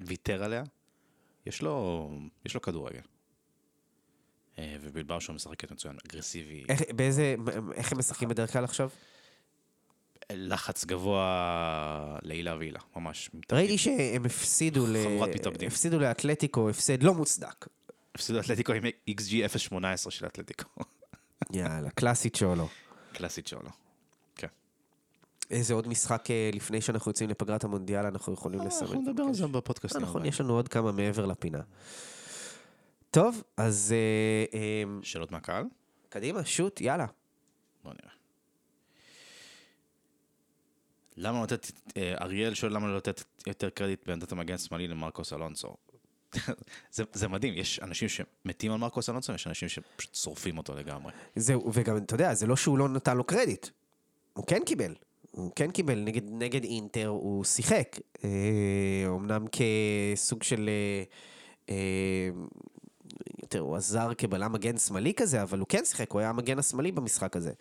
[0.00, 0.62] וויתר עליה.
[1.46, 2.10] יש לו,
[2.44, 3.00] יש לו כדורגל.
[4.58, 7.34] אה, ובלבאו שהוא משחקת מצוין, אגרסיבי, איך, באיזה,
[7.74, 8.90] איך הם משחקים בדרך כלל עכשיו?
[10.32, 13.30] לחץ גבוה לעילה ועילה, ממש.
[13.52, 14.96] ראיתי שהם הפסידו, ל...
[15.66, 17.66] הפסידו לאתלטיקו, הפסד לא מוצדק.
[18.14, 19.30] הפסידו אתלטיקו עם XG
[19.72, 20.68] 0.18 של אתלטיקו.
[21.52, 22.68] יאללה, קלאסית שולו.
[23.12, 23.50] קלאסית.
[24.36, 24.48] כן.
[25.50, 28.88] איזה עוד משחק אה, לפני שאנחנו יוצאים לפגרת המונדיאל אנחנו יכולים לסמן?
[28.88, 29.96] אנחנו נדבר על זה בפודקאסט.
[29.96, 30.24] אה, נכון.
[30.24, 31.60] יש לנו עוד כמה מעבר לפינה.
[33.10, 35.64] טוב, אז אה, אה, שאלות מהקהל?
[36.08, 37.06] קדימה, שוט, יאללה.
[37.84, 38.14] בוא נראה.
[41.16, 45.76] למה לתת, אה, אריאל שואל למה לא לתת יותר קרדיט בעמדת המגן שמאלי למרקוס אלונסו.
[46.92, 51.12] זה, זה מדהים, יש אנשים שמתים על מרקוס אלונסו, יש אנשים שפשוט שורפים אותו לגמרי.
[51.36, 53.66] זהו, וגם, אתה יודע, זה לא שהוא לא נתן לו קרדיט.
[54.32, 54.94] הוא כן קיבל.
[55.30, 57.98] הוא כן קיבל, נגד, נגד אינטר הוא שיחק.
[58.24, 58.30] אה,
[59.06, 60.68] אמנם כסוג של...
[60.68, 61.02] אה,
[61.74, 62.30] אה,
[63.42, 66.92] יותר, הוא עזר כבלם מגן שמאלי כזה, אבל הוא כן שיחק, הוא היה המגן השמאלי
[66.92, 67.52] במשחק הזה.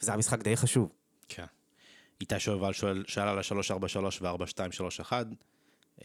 [0.00, 0.88] וזה היה משחק די חשוב.
[1.28, 1.44] כן.
[2.20, 5.12] איתי שובל שואל, שאל על ה-343 ו-4231,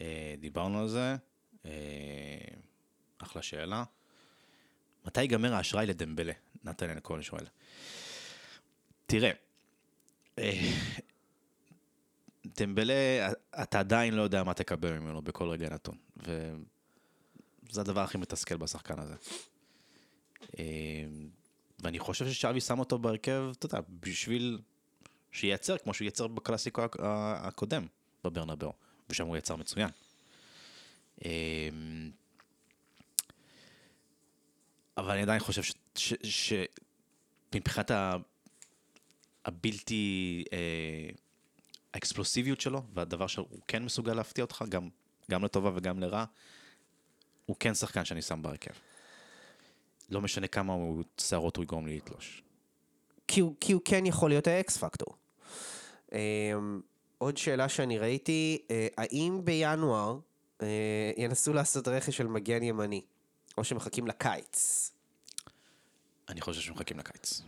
[0.00, 1.16] אה, דיברנו על זה,
[1.64, 1.70] אה,
[3.18, 3.84] אחלה שאלה.
[5.06, 6.32] מתי ייגמר האשראי לדמבלה?
[6.64, 7.44] נתן כהן שואל.
[9.06, 9.30] תראה,
[10.38, 10.70] אה,
[12.46, 13.28] דמבלה,
[13.62, 18.98] אתה עדיין לא יודע מה תקבל ממנו בכל רגע נתון, וזה הדבר הכי מתסכל בשחקן
[18.98, 19.14] הזה.
[20.58, 21.04] אה,
[21.78, 24.58] ואני חושב ששווי שם אותו בהרכב, אתה יודע, בשביל
[25.34, 27.86] שייצר כמו שהוא ייצר בקלאסיקו הקודם
[28.24, 28.72] בברנבאו,
[29.10, 29.90] ושם הוא יצר מצוין.
[31.24, 31.68] אה,
[34.96, 35.62] אבל אני עדיין חושב
[37.52, 37.90] שמבחינת
[39.44, 40.44] הבלתי...
[40.52, 41.10] אה,
[41.94, 44.88] האקספלוסיביות שלו, והדבר שהוא כן מסוגל להפתיע אותך, גם,
[45.30, 46.24] גם לטובה וגם לרע,
[47.46, 48.72] הוא כן שחקן שאני שם בהרכב.
[50.10, 50.74] לא משנה כמה
[51.20, 52.42] שערות הוא יגרום לי לתלוש.
[53.28, 55.16] כי הוא, כי הוא כן יכול להיות האקס פקטור.
[56.14, 56.16] Um,
[57.18, 60.18] עוד שאלה שאני ראיתי, uh, האם בינואר
[60.58, 60.64] uh,
[61.16, 63.02] ינסו לעשות רכש של מגן ימני,
[63.58, 64.90] או שמחכים לקיץ?
[66.28, 67.42] אני חושב שמחכים לקיץ.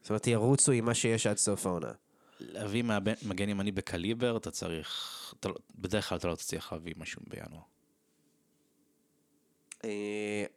[0.00, 1.92] זאת אומרת, ירוצו עם מה שיש עד סוף העונה.
[2.40, 2.84] להביא
[3.22, 5.34] מגן ימני בקליבר, אתה צריך...
[5.40, 7.62] אתה, לא- בדרך כלל אתה לא תצליח להביא משהו בינואר.
[9.82, 9.84] אה,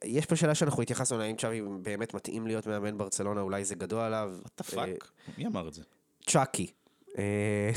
[0.04, 3.76] יש פה שאלה שאנחנו התייחסנו אליה, האם צ'אבי באמת מתאים להיות מאמן ברצלונה, אולי זה
[3.76, 4.32] גדול עליו.
[4.34, 5.12] What the fuck?
[5.38, 5.84] מי אמר את זה?
[6.26, 6.72] צ'אקי.
[7.18, 7.72] אה,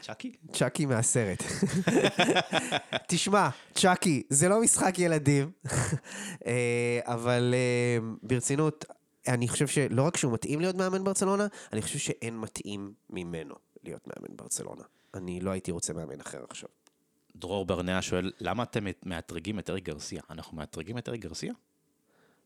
[0.00, 0.32] צ'אקי?
[0.52, 1.42] צ'אקי מהסרט.
[3.08, 5.50] תשמע, צ'אקי, זה לא משחק ילדים,
[6.46, 8.84] אה, אבל אה, ברצינות,
[9.28, 13.54] אני חושב שלא רק שהוא מתאים להיות מאמן ברצלונה, אני חושב שאין מתאים ממנו
[13.84, 14.82] להיות מאמן ברצלונה.
[15.14, 16.68] אני לא הייתי רוצה מאמן אחר עכשיו.
[17.36, 20.22] דרור ברנע שואל, למה אתם מאתרגים את אריק גרסיה?
[20.30, 21.52] אנחנו מאתרגים את אריק גרסיה?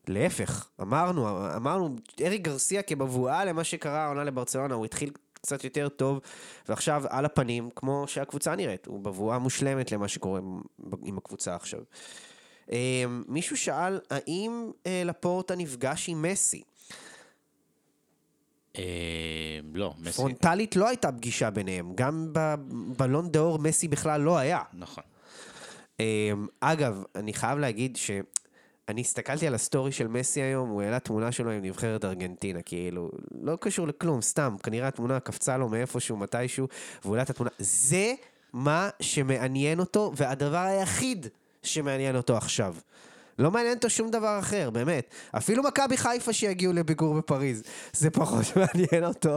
[0.07, 5.11] להפך, אמרנו, אמרנו, אריק גרסיה כמבואה למה שקרה העונה לברצלונה, הוא התחיל
[5.41, 6.19] קצת יותר טוב,
[6.69, 10.39] ועכשיו על הפנים, כמו שהקבוצה נראית, הוא בבואה מושלמת למה שקורה
[11.05, 11.79] עם- הקבוצה עכשיו.
[12.71, 16.61] אה, מישהו שאל, האם אה, לפורטה נפגש עם מסי?
[18.77, 18.83] אה,
[19.73, 20.11] לא, מסי.
[20.17, 24.61] פרונטלית לא הייתה פגישה ביניהם, גם בבלון דה אור מסי בכלל לא היה.
[24.73, 25.03] נכון.
[25.99, 27.97] אמ, אגב, אני חייב להגיד
[28.91, 33.11] שאני הסתכלתי על הסטורי של מסי היום, הוא העלה תמונה שלו עם נבחרת ארגנטינה, כאילו,
[33.41, 36.67] לא קשור לכלום, סתם, כנראה התמונה קפצה לו מאיפשהו, מתישהו,
[37.01, 37.51] והוא העלה את התמונה.
[37.59, 38.13] זה
[38.53, 41.27] מה שמעניין אותו, והדבר היחיד
[41.63, 42.75] שמעניין אותו עכשיו.
[43.41, 45.09] לא מעניין אותו שום דבר אחר, באמת.
[45.31, 47.63] אפילו מכבי חיפה שיגיעו לביקור בפריז,
[47.93, 49.35] זה פחות מעניין אותו.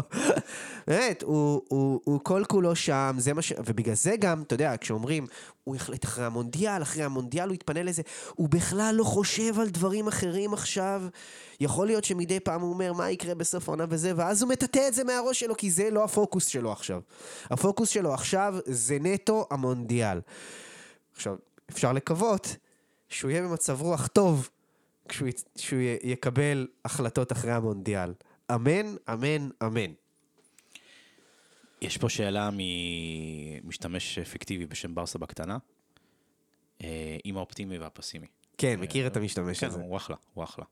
[0.87, 3.53] באמת, הוא, הוא, הוא כל כולו שם, זה מה ש...
[3.67, 5.27] ובגלל זה גם, אתה יודע, כשאומרים,
[5.65, 8.03] הוא יחליט אחרי המונדיאל, אחרי המונדיאל הוא יתפנה לזה,
[8.35, 11.03] הוא בכלל לא חושב על דברים אחרים עכשיו.
[11.61, 14.95] יכול להיות שמדי פעם הוא אומר, מה יקרה בסוף העונה וזה, ואז הוא מטאטא את
[14.95, 17.01] זה מהראש שלו, כי זה לא הפוקוס שלו עכשיו.
[17.51, 20.21] הפוקוס שלו עכשיו זה נטו המונדיאל.
[21.15, 21.37] עכשיו,
[21.71, 22.57] אפשר לקוות
[23.09, 24.51] שהוא יהיה במצב רוח טוב
[25.09, 28.13] כשהוא, שהוא יקבל החלטות אחרי המונדיאל.
[28.55, 29.93] אמן, אמן, אמן.
[31.81, 35.59] יש פה שאלה ממשתמש פיקטיבי בשם ברסה בקטנה,
[36.83, 38.27] אה, עם האופטימי והפסימי.
[38.59, 39.81] כן, מכיר את המשתמש כן, הזה.
[39.81, 40.65] הוא אחלה, הוא אחלה.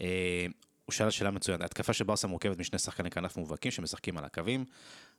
[0.00, 0.46] אה,
[0.84, 4.64] הוא שאל שאלה מצוינת, התקפה של ברסה מורכבת משני שחקני כנף מובהקים שמשחקים על הקווים.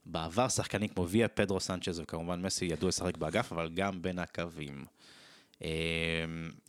[0.05, 4.85] בעבר שחקנים כמו ויה, פדרו סנצ'ז וכמובן מסי ידעו לשחק באגף, אבל גם בין הקווים.
[5.63, 5.69] אה,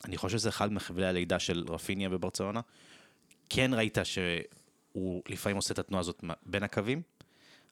[0.04, 2.60] אני חושב שזה אחד מחבלי הלידה של רפיניה בברצלונה.
[3.50, 7.02] כן ראית שהוא לפעמים עושה את התנועה הזאת בין הקווים,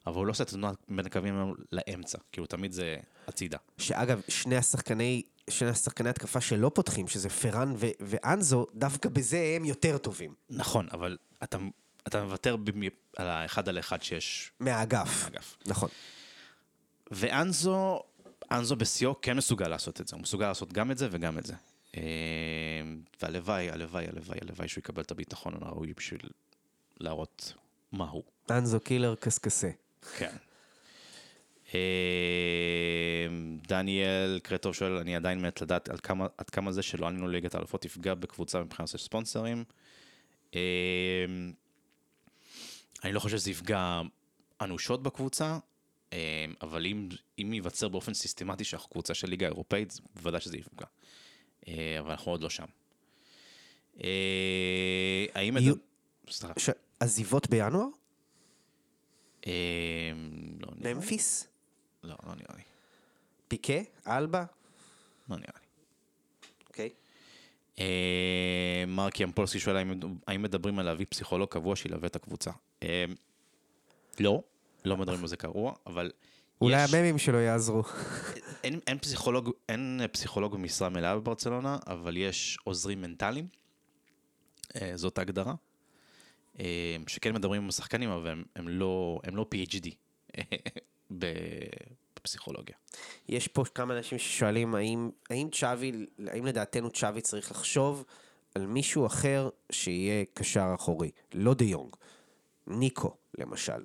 [0.07, 2.97] אבל הוא לא עושה את התנועה בין הקווים לאמצע, כאילו תמיד זה
[3.29, 3.59] הצידה.
[3.79, 9.65] שאגב, שני השחקני, שני השחקני התקפה שלא פותחים, שזה פרן ו- ואנזו, דווקא בזה הם
[9.65, 10.35] יותר טובים.
[10.51, 11.59] נכון, אבל אתה,
[12.07, 15.25] אתה מוותר במי- על האחד על אחד שיש מהאגף.
[15.25, 15.57] באגף.
[15.67, 15.89] נכון.
[17.11, 18.03] ואנזו,
[18.59, 21.47] אנזו בשיאו כן מסוגל לעשות את זה, הוא מסוגל לעשות גם את זה וגם את
[21.47, 21.55] זה.
[21.97, 22.03] אה,
[23.23, 26.21] והלוואי, הלוואי, הלוואי, הלוואי שהוא יקבל את הביטחון הראוי בשביל
[27.01, 27.53] להראות
[27.93, 28.23] מה הוא.
[28.51, 29.71] אנזו קילר קסקסה.
[30.19, 30.37] כן.
[31.75, 33.27] אה,
[33.69, 37.55] דניאל קרטוב שואל, אני עדיין מת לדעת עד כמה, עד כמה זה שלא עלינו ליגת
[37.55, 39.65] האלופות יפגע בקבוצה מבחינת של ספונסרים.
[40.55, 40.61] אה,
[43.05, 44.01] אני לא חושב שזה יפגע
[44.61, 45.59] אנושות בקבוצה,
[46.63, 47.09] אבל אם,
[47.39, 50.87] אם ייווצר באופן סיסטמטי שאנחנו קבוצה של ליגה אירופאית, בוודאי שזה יפגע.
[51.69, 52.65] אה, אבל אנחנו עוד לא שם.
[54.05, 55.57] אה, האם...
[55.57, 55.75] יהיו-.
[56.57, 56.71] ש...
[57.01, 57.87] עזיבות בינואר?
[59.47, 59.53] אה,
[60.61, 60.95] לא נראה לי.
[60.95, 61.47] ממפיס?
[62.03, 62.63] לא, לא נראה לי.
[63.49, 63.73] פיקה?
[64.07, 64.45] אלבה?
[65.31, 65.67] לא נראה לי.
[66.69, 66.91] אוקיי.
[67.79, 69.77] אה, מרק ימפולסקי שואל
[70.27, 72.51] האם, מדברים על להביא פסיכולוג קבוע שילווה את הקבוצה.
[72.83, 73.05] אה,
[74.21, 74.43] לא,
[74.85, 76.11] לא מדברים על זה קבוע, אבל
[76.61, 77.83] אולי יש, הממים שלו יעזרו.
[78.65, 83.49] אין, אין, פסיכולוג, אין פסיכולוג במשרה מלאה בברצלונה, אבל יש עוזרים מנטליים,
[84.77, 85.55] אה, זאת ההגדרה,
[86.61, 89.89] אה, שכן מדברים עם השחקנים, אבל הם, הם, לא, הם לא PhD
[92.21, 92.77] בפסיכולוגיה.
[93.29, 95.93] יש פה כמה אנשים ששואלים האם, האם צ'אבי,
[96.27, 98.05] האם לדעתנו צ'אבי צריך לחשוב
[98.55, 101.97] על מישהו אחר שיהיה קשר אחורי, לא דה יונג,
[102.67, 103.85] ניקו, למשל.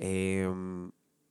[0.00, 0.88] אמ,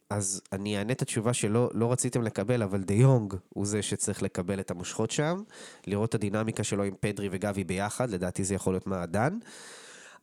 [0.10, 4.24] אז אני אענה את התשובה שלא לא רציתם לקבל, אבל דה יונג הוא זה שצריך
[4.24, 5.42] לקבל את המושכות שם,
[5.88, 9.38] לראות את הדינמיקה שלו עם פדרי וגבי ביחד, לדעתי זה יכול להיות מעדן.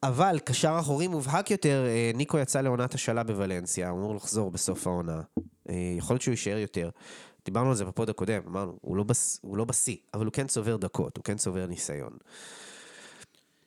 [0.02, 4.86] אבל קשר אחורי מובהק יותר, אה, ניקו יצא לעונת השאלה בוולנסיה, הוא אמור לחזור בסוף
[4.86, 5.20] העונה.
[5.68, 6.90] אה, יכול להיות שהוא יישאר יותר.
[7.44, 9.04] דיברנו על זה בפוד הקודם, אמרנו, הוא לא,
[9.52, 12.10] לא בשיא, אבל הוא כן צובר דקות, הוא כן צובר ניסיון.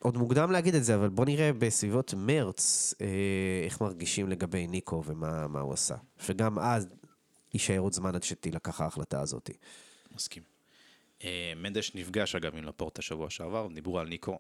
[0.01, 3.07] עוד מוקדם להגיד את זה, אבל בוא נראה בסביבות מרץ אה,
[3.65, 5.95] איך מרגישים לגבי ניקו ומה הוא עשה.
[6.19, 6.87] שגם אז
[7.53, 9.49] יישאר עוד זמן עד שתילקח ההחלטה הזאת.
[10.15, 10.43] מסכים.
[11.23, 14.39] אה, מנדש נפגש אגב עם לפורט השבוע שעבר, דיברו על ניקו.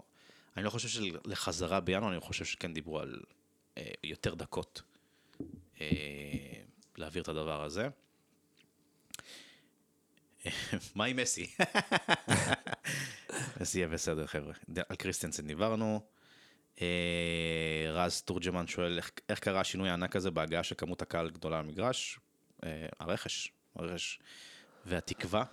[0.57, 3.21] אני לא חושב שלחזרה בינואר, אני חושב שכן דיברו על
[3.77, 4.81] אה, יותר דקות
[5.81, 5.87] אה,
[6.97, 7.87] להעביר את הדבר הזה.
[10.95, 11.47] מה עם מסי?
[13.61, 14.53] מסי יהיה בסדר חבר'ה.
[14.89, 16.01] על קריסטנסן דיברנו.
[16.81, 16.87] אה,
[17.89, 22.19] רז תורג'מן שואל איך, קרה השינוי הענק הזה בהגעה של כמות הקהל גדולה למגרש?
[22.63, 24.19] אה, הרכש, הרכש
[24.85, 25.43] והתקווה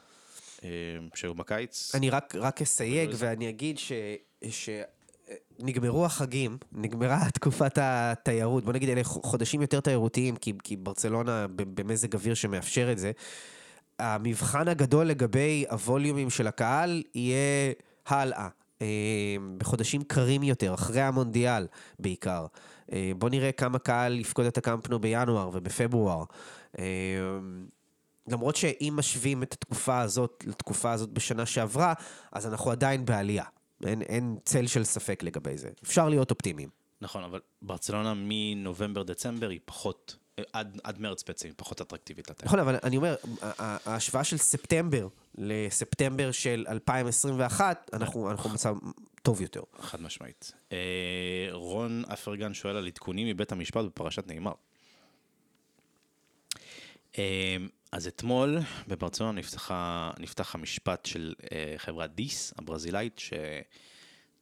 [0.65, 0.69] אה,
[1.15, 1.95] שהיו בקיץ.
[1.95, 3.93] אני רק, רק אסייג ואני אגיד ש...
[4.51, 4.69] ש...
[5.59, 12.15] נגמרו החגים, נגמרה תקופת התיירות, בוא נגיד אלה חודשים יותר תיירותיים, כי, כי ברצלונה במזג
[12.15, 13.13] אוויר שמאפשר את זה.
[13.99, 17.73] המבחן הגדול לגבי הווליומים של הקהל יהיה
[18.07, 18.49] הלאה.
[18.83, 21.67] אה, בחודשים קרים יותר, אחרי המונדיאל
[21.99, 22.47] בעיקר.
[22.93, 26.25] אה, בוא נראה כמה קהל יפקוד את הקמפנו בינואר ובפברואר.
[26.79, 26.85] אה,
[28.29, 31.95] למרות שאם משווים את התקופה הזאת לתקופה הזאת בשנה שעברה,
[32.33, 33.45] אז אנחנו עדיין בעלייה.
[33.87, 35.71] אין, אין צל של ספק לגבי זה.
[35.83, 36.69] אפשר להיות אופטימיים.
[37.01, 40.17] נכון, אבל ברצלונה מנובמבר-דצמבר היא פחות
[40.53, 42.45] עד, עד מרץ בעצם, פחות אטרקטיבית.
[42.45, 45.09] נכון, אבל אני אומר, ההשוואה של ספטמבר
[45.39, 48.77] לספטמבר של 2021, אנחנו, אנחנו במצב
[49.23, 49.63] טוב יותר.
[49.81, 50.53] חד משמעית.
[50.73, 54.53] אה, רון אפרגן שואל על עדכונים מבית המשפט בפרשת נאמר.
[57.19, 57.57] אה,
[57.93, 58.59] אז אתמול
[58.89, 63.21] בברצלונה נפתחה, נפתח המשפט של אה, חברת דיס הברזילאית,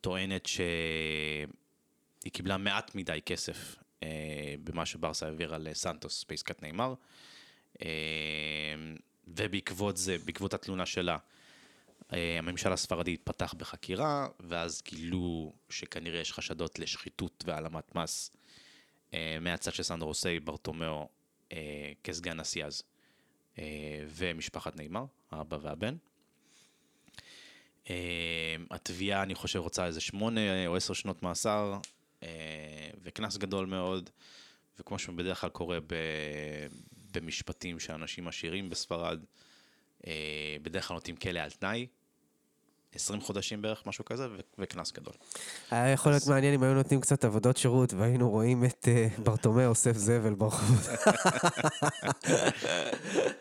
[0.00, 3.85] שטוענת שהיא קיבלה מעט מדי כסף אה,
[4.64, 6.94] במה שברסה העבירה לסנטוס בעסקת נאמר.
[7.82, 7.86] אה,
[9.28, 11.16] ובעקבות זה, בעקבות התלונה שלה,
[12.12, 18.30] אה, הממשל הספרדי פתח בחקירה, ואז גילו שכנראה יש חשדות לשחיתות והעלמת מס
[19.40, 21.08] מהצד של סנדרו רוסי, ברטומיאו
[22.04, 22.82] כסגן נשיא אז,
[24.08, 25.96] ומשפחת נאמר, האבא והבן.
[28.70, 31.78] התביעה, אני חושב, רוצה איזה שמונה או עשר שנות מאסר,
[32.22, 32.28] אה,
[33.06, 34.10] וקנס גדול מאוד,
[34.80, 35.94] וכמו שבדרך כלל קורה ב,
[37.12, 39.24] במשפטים שאנשים עשירים בספרד,
[40.06, 41.86] אה, בדרך כלל נותנים כלא על תנאי,
[42.94, 44.26] 20 חודשים בערך, משהו כזה,
[44.58, 45.14] וקנס גדול.
[45.70, 49.66] היה יכול להיות מעניין אם היו נותנים קצת עבודות שירות, והיינו רואים את אה, ברטומא
[49.66, 50.88] אוסף זבל ברחוב.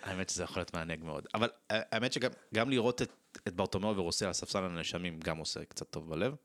[0.04, 1.28] האמת שזה יכול להיות מענג מאוד.
[1.34, 6.36] אבל האמת שגם לראות את ברטומיאו ורוסי על הספסל הנאשמים גם עושה קצת טוב בלב.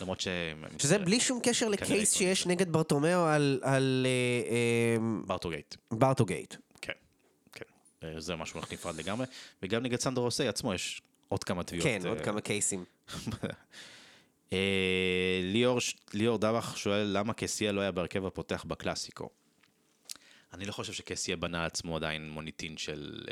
[0.00, 0.28] למרות ש...
[0.78, 3.60] שזה בלי שום קשר לקייס שיש נגד ברטומיאו על...
[3.62, 4.96] על אה, אה,
[5.26, 5.74] ברטוגייט.
[5.90, 6.54] ברטוגייט.
[6.80, 6.92] כן,
[7.52, 7.64] כן.
[8.02, 9.26] אה, זה משהו נפרד לגמרי.
[9.62, 11.84] וגם נגד סנדרו רוסי עצמו יש עוד כמה תביעות.
[11.86, 12.84] כן, עוד כמה קייסים.
[15.42, 15.78] ליאור,
[16.14, 19.28] ליאור דבח שואל למה קסיה לא היה בהרכב הפותח בקלאסיקו.
[20.52, 23.24] אני לא חושב שקסיה בנה עצמו עדיין מוניטין של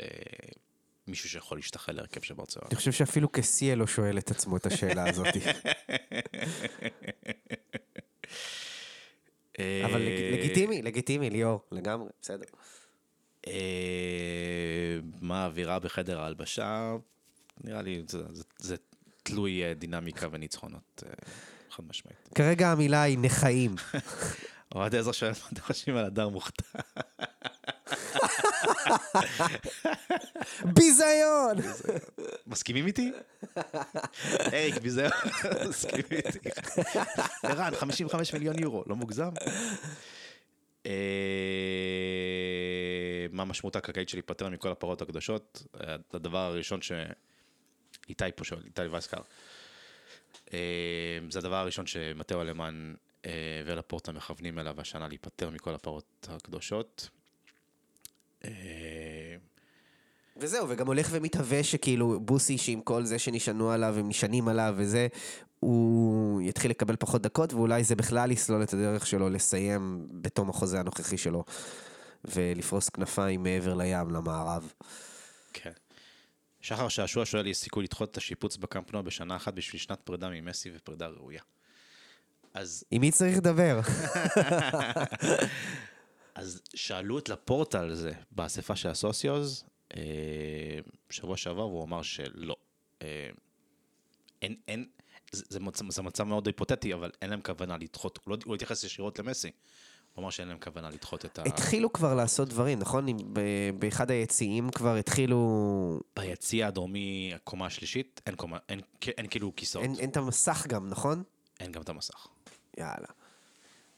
[1.09, 2.67] מישהו שיכול להשתחל להרכב של ברצלונה.
[2.67, 5.27] אני חושב שאפילו קסיה לא שואל את עצמו את השאלה הזאת.
[9.85, 10.01] אבל
[10.33, 12.45] לגיטימי, לגיטימי, ליאור, לגמרי, בסדר.
[13.47, 16.95] אה, מה האווירה בחדר ההלבשה?
[17.63, 18.03] נראה לי
[18.57, 18.75] זה
[19.23, 21.11] תלוי אה, דינמיקה וניצחונות, אה,
[21.69, 22.29] חד משמעית.
[22.35, 23.75] כרגע המילה היא נחיים.
[24.75, 26.79] אוהד עזרא שואל מה אתם חושבים על הדר מוכתר.
[30.75, 31.57] ביזיון!
[32.47, 33.11] מסכימים איתי?
[34.53, 35.11] אריק, ביזיון,
[35.69, 36.49] מסכימים איתי.
[37.43, 39.29] ערן, 55 מיליון יורו, לא מוגזם?
[40.85, 40.91] אה,
[43.31, 45.63] מה משמעות הקרקעית של להיפטר מכל הפרות הקדושות?
[46.13, 49.21] הדבר הראשון שאיתי פה שואל, איתי וייסקר.
[50.53, 53.08] אה, זה הדבר הראשון שמטאו אלמן אה,
[53.65, 57.09] ולפורטה מכוונים אליו השנה להיפטר מכל הפרות הקדושות.
[60.37, 65.07] וזהו, וגם הולך ומתהווה שכאילו בוסי שעם כל זה שנשענו עליו, הם נשענים עליו וזה,
[65.59, 70.79] הוא יתחיל לקבל פחות דקות, ואולי זה בכלל יסלול את הדרך שלו לסיים בתום החוזה
[70.79, 71.43] הנוכחי שלו,
[72.25, 74.73] ולפרוס כנפיים מעבר לים, למערב.
[75.53, 75.71] כן.
[76.61, 80.71] שחר שעשוע שואל, יש סיכוי לדחות את השיפוץ בקמפנוע בשנה אחת בשביל שנת פרידה ממסי
[80.75, 81.41] ופרידה ראויה.
[82.53, 83.79] אז, עם מי צריך לדבר?
[86.35, 89.63] אז שאלו את לפורטה על זה באספה של הסוציוז,
[89.95, 90.01] אה,
[91.09, 92.55] שבוע שעבר, והוא אמר שלא.
[93.01, 93.29] אה,
[94.41, 94.85] אין, אין,
[95.31, 98.83] זה, זה, זה מצב מאוד היפותטי, אבל אין להם כוונה לדחות, הוא לא, הוא התייחס
[98.83, 99.51] ישירות למסי.
[100.13, 101.43] הוא אמר שאין להם כוונה לדחות את ה...
[101.43, 103.05] התחילו כבר לעשות דברים, נכון?
[103.33, 105.99] ב- באחד היציעים כבר התחילו...
[106.15, 108.81] ביציע הדרומי, הקומה השלישית, אין, קומה, אין,
[109.17, 109.83] אין כאילו כיסאות.
[109.83, 111.23] אין, אין, אין את המסך גם, נכון?
[111.59, 112.27] אין גם את המסך.
[112.79, 113.07] יאללה.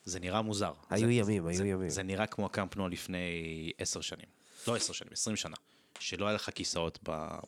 [0.05, 0.73] זה נראה מוזר.
[0.89, 1.89] היו זה, ימים, זה, היו זה, ימים.
[1.89, 4.25] זה נראה כמו הקמפנוע לפני עשר שנים.
[4.67, 5.55] לא עשר שנים, עשרים שנה.
[5.99, 6.99] שלא היה לך כיסאות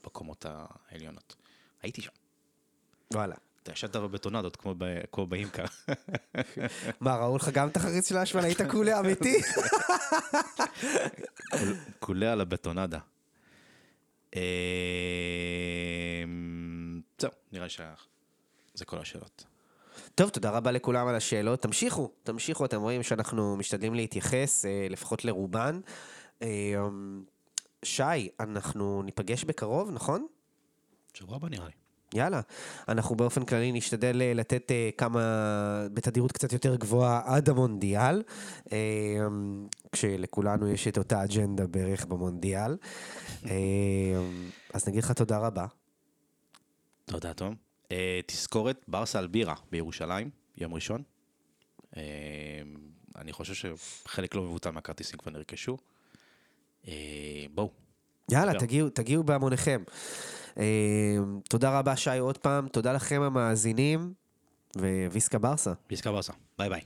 [0.04, 1.36] בקומות העליונות.
[1.82, 2.12] הייתי שם.
[3.14, 3.36] וואלה.
[3.64, 5.64] אתה ישבת בבטונדות כמו, ב, כמו באימקה.
[7.02, 8.44] מה, ראו לך גם את החריץ של האשמן?
[8.44, 9.42] היית כולה אמיתי?
[12.00, 13.00] קולה על הבטונדה.
[14.36, 14.42] אה,
[17.18, 19.44] זהו, נראה לי שזה כל השאלות.
[20.16, 21.62] טוב, תודה רבה לכולם על השאלות.
[21.62, 25.80] תמשיכו, תמשיכו, אתם רואים שאנחנו משתדלים להתייחס, אה, לפחות לרובן.
[26.42, 26.48] אה,
[27.84, 30.28] שי, אנחנו ניפגש בקרוב, נכון?
[31.14, 31.72] שבוע הבא נראה לי.
[32.14, 32.42] יאללה.
[32.88, 35.20] אנחנו באופן כללי נשתדל אה, לתת אה, כמה,
[35.94, 38.24] בתדירות קצת יותר גבוהה עד המונדיאל,
[38.72, 38.78] אה,
[39.92, 42.78] כשלכולנו יש את אותה אג'נדה בערך במונדיאל.
[43.50, 43.52] אה,
[44.74, 45.66] אז נגיד לך תודה רבה.
[47.06, 47.73] תודה, תום.
[47.94, 51.04] Uh, תזכורת, ברסה על בירה בירושלים, יום ראשון.
[51.92, 51.96] Uh,
[53.16, 55.78] אני חושב שחלק לא מבוטל מהכרטיסים כבר נרכשו.
[56.84, 56.88] Uh,
[57.54, 57.72] בואו.
[58.32, 58.60] יאללה.
[58.60, 59.84] תגיעו, תגיעו בהמוניכם.
[60.58, 61.18] אה,
[61.50, 62.68] תודה רבה, שי, עוד פעם.
[62.68, 64.14] תודה לכם המאזינים,
[65.12, 65.74] וויסקה ברסה.
[65.90, 66.34] ויסקה ברסה.
[66.58, 66.82] ביי ביי.